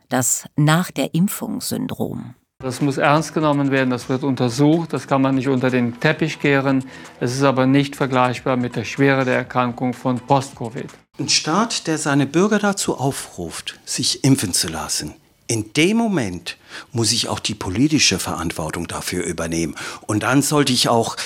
das 0.09 0.45
Nach 0.55 0.91
der 0.91 1.15
Impfung-Syndrom. 1.15 2.35
Das 2.59 2.81
muss 2.81 2.99
ernst 2.99 3.33
genommen 3.33 3.71
werden, 3.71 3.89
das 3.89 4.09
wird 4.09 4.23
untersucht, 4.23 4.93
das 4.93 5.07
kann 5.07 5.23
man 5.23 5.33
nicht 5.33 5.47
unter 5.47 5.71
den 5.71 5.99
Teppich 5.99 6.39
kehren. 6.39 6.85
Es 7.19 7.33
ist 7.33 7.41
aber 7.41 7.65
nicht 7.65 7.95
vergleichbar 7.95 8.57
mit 8.57 8.75
der 8.75 8.83
Schwere 8.83 9.25
der 9.25 9.37
Erkrankung 9.37 9.93
von 9.93 10.19
Post-Covid. 10.19 10.85
Ein 11.17 11.29
Staat, 11.29 11.87
der 11.87 11.97
seine 11.97 12.27
Bürger 12.27 12.59
dazu 12.59 12.95
aufruft, 12.95 13.79
sich 13.85 14.23
impfen 14.23 14.53
zu 14.53 14.67
lassen, 14.67 15.15
in 15.51 15.73
dem 15.73 15.97
Moment 15.97 16.55
muss 16.93 17.11
ich 17.11 17.27
auch 17.27 17.39
die 17.39 17.55
politische 17.55 18.19
Verantwortung 18.19 18.87
dafür 18.87 19.25
übernehmen. 19.25 19.75
Und 20.07 20.23
dann 20.23 20.41
sollte 20.41 20.71
ich 20.71 20.87
auch 20.87 21.17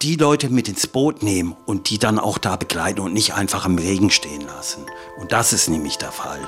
die 0.00 0.16
Leute 0.16 0.48
mit 0.48 0.68
ins 0.68 0.86
Boot 0.86 1.22
nehmen 1.22 1.54
und 1.66 1.90
die 1.90 1.98
dann 1.98 2.18
auch 2.18 2.38
da 2.38 2.56
begleiten 2.56 3.00
und 3.00 3.12
nicht 3.12 3.34
einfach 3.34 3.66
im 3.66 3.76
Regen 3.76 4.08
stehen 4.10 4.40
lassen. 4.40 4.86
Und 5.20 5.32
das 5.32 5.52
ist 5.52 5.68
nämlich 5.68 5.98
der 5.98 6.12
Fall. 6.12 6.40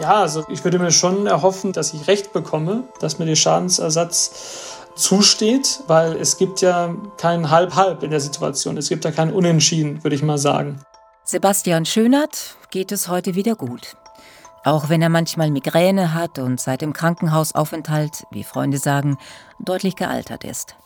Ja, 0.00 0.20
also 0.20 0.44
ich 0.48 0.62
würde 0.62 0.78
mir 0.78 0.92
schon 0.92 1.26
erhoffen, 1.26 1.72
dass 1.72 1.92
ich 1.92 2.06
Recht 2.06 2.32
bekomme, 2.32 2.84
dass 3.00 3.18
mir 3.18 3.26
der 3.26 3.34
Schadensersatz 3.34 4.30
zusteht, 4.94 5.80
weil 5.88 6.12
es 6.12 6.36
gibt 6.36 6.60
ja 6.60 6.94
kein 7.16 7.50
Halb-Halb 7.50 8.04
in 8.04 8.12
der 8.12 8.20
Situation. 8.20 8.76
Es 8.76 8.88
gibt 8.88 9.04
ja 9.04 9.10
kein 9.10 9.32
Unentschieden, 9.32 10.04
würde 10.04 10.14
ich 10.14 10.22
mal 10.22 10.38
sagen. 10.38 10.78
Sebastian 11.24 11.84
Schönert 11.84 12.54
geht 12.70 12.92
es 12.92 13.08
heute 13.08 13.34
wieder 13.34 13.56
gut. 13.56 13.96
Auch 14.64 14.88
wenn 14.88 15.02
er 15.02 15.10
manchmal 15.10 15.50
Migräne 15.50 16.14
hat 16.14 16.38
und 16.38 16.58
seit 16.58 16.80
dem 16.80 16.94
Krankenhausaufenthalt, 16.94 18.26
wie 18.30 18.44
Freunde 18.44 18.78
sagen, 18.78 19.18
deutlich 19.58 19.94
gealtert 19.94 20.42
ist. 20.42 20.76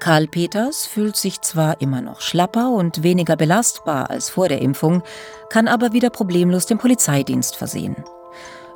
Karl 0.00 0.26
Peters 0.26 0.86
fühlt 0.86 1.16
sich 1.16 1.40
zwar 1.40 1.80
immer 1.80 2.02
noch 2.02 2.20
schlapper 2.20 2.70
und 2.70 3.02
weniger 3.02 3.36
belastbar 3.36 4.10
als 4.10 4.28
vor 4.28 4.48
der 4.48 4.60
Impfung, 4.60 5.02
kann 5.48 5.68
aber 5.68 5.92
wieder 5.92 6.10
problemlos 6.10 6.66
den 6.66 6.78
Polizeidienst 6.78 7.56
versehen. 7.56 7.96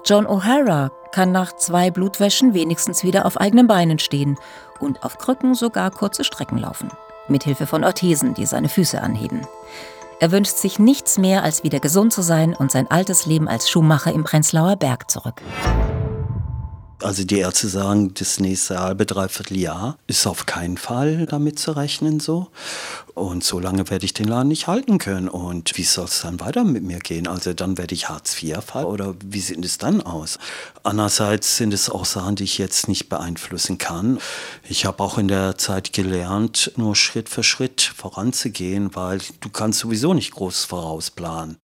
John 0.06 0.26
O'Hara 0.26 0.90
kann 1.12 1.32
nach 1.32 1.54
zwei 1.56 1.90
Blutwäschen 1.90 2.54
wenigstens 2.54 3.04
wieder 3.04 3.26
auf 3.26 3.38
eigenen 3.38 3.66
Beinen 3.66 3.98
stehen 3.98 4.38
und 4.78 5.02
auf 5.02 5.18
Krücken 5.18 5.54
sogar 5.54 5.90
kurze 5.90 6.24
Strecken 6.24 6.56
laufen, 6.56 6.90
mithilfe 7.28 7.66
von 7.66 7.84
Orthesen, 7.84 8.32
die 8.32 8.46
seine 8.46 8.70
Füße 8.70 9.02
anheben. 9.02 9.46
Er 10.20 10.32
wünscht 10.32 10.58
sich 10.58 10.78
nichts 10.78 11.16
mehr, 11.16 11.42
als 11.42 11.64
wieder 11.64 11.80
gesund 11.80 12.12
zu 12.12 12.20
sein 12.20 12.54
und 12.54 12.70
sein 12.70 12.90
altes 12.90 13.24
Leben 13.24 13.48
als 13.48 13.70
Schuhmacher 13.70 14.12
im 14.12 14.22
Prenzlauer 14.22 14.76
Berg 14.76 15.10
zurück. 15.10 15.40
Also 17.02 17.24
die 17.24 17.38
Ärzte 17.38 17.68
sagen, 17.68 18.12
das 18.12 18.40
nächste 18.40 18.78
halbe, 18.78 19.06
dreiviertel 19.06 19.56
Jahr 19.56 19.96
ist 20.06 20.26
auf 20.26 20.44
keinen 20.44 20.76
Fall 20.76 21.24
damit 21.24 21.58
zu 21.58 21.72
rechnen 21.72 22.20
so. 22.20 22.48
Und 23.14 23.42
so 23.42 23.58
lange 23.58 23.88
werde 23.88 24.04
ich 24.04 24.12
den 24.12 24.28
Laden 24.28 24.48
nicht 24.48 24.66
halten 24.66 24.98
können. 24.98 25.28
Und 25.28 25.78
wie 25.78 25.84
soll 25.84 26.04
es 26.04 26.20
dann 26.20 26.40
weiter 26.40 26.62
mit 26.64 26.82
mir 26.82 26.98
gehen? 26.98 27.26
Also 27.26 27.54
dann 27.54 27.78
werde 27.78 27.94
ich 27.94 28.10
Hartz 28.10 28.42
IV 28.42 28.58
fallen 28.62 28.84
oder 28.84 29.14
wie 29.24 29.40
sieht 29.40 29.64
es 29.64 29.78
dann 29.78 30.02
aus? 30.02 30.38
Andererseits 30.82 31.56
sind 31.56 31.72
es 31.72 31.88
auch 31.88 32.04
Sachen, 32.04 32.36
die 32.36 32.44
ich 32.44 32.58
jetzt 32.58 32.86
nicht 32.86 33.08
beeinflussen 33.08 33.78
kann. 33.78 34.18
Ich 34.68 34.84
habe 34.84 35.02
auch 35.02 35.16
in 35.16 35.28
der 35.28 35.56
Zeit 35.56 35.94
gelernt, 35.94 36.72
nur 36.76 36.94
Schritt 36.96 37.30
für 37.30 37.42
Schritt 37.42 37.80
voranzugehen, 37.80 38.94
weil 38.94 39.20
du 39.40 39.48
kannst 39.48 39.78
sowieso 39.78 40.12
nicht 40.12 40.32
groß 40.32 40.64
vorausplanen. 40.64 41.56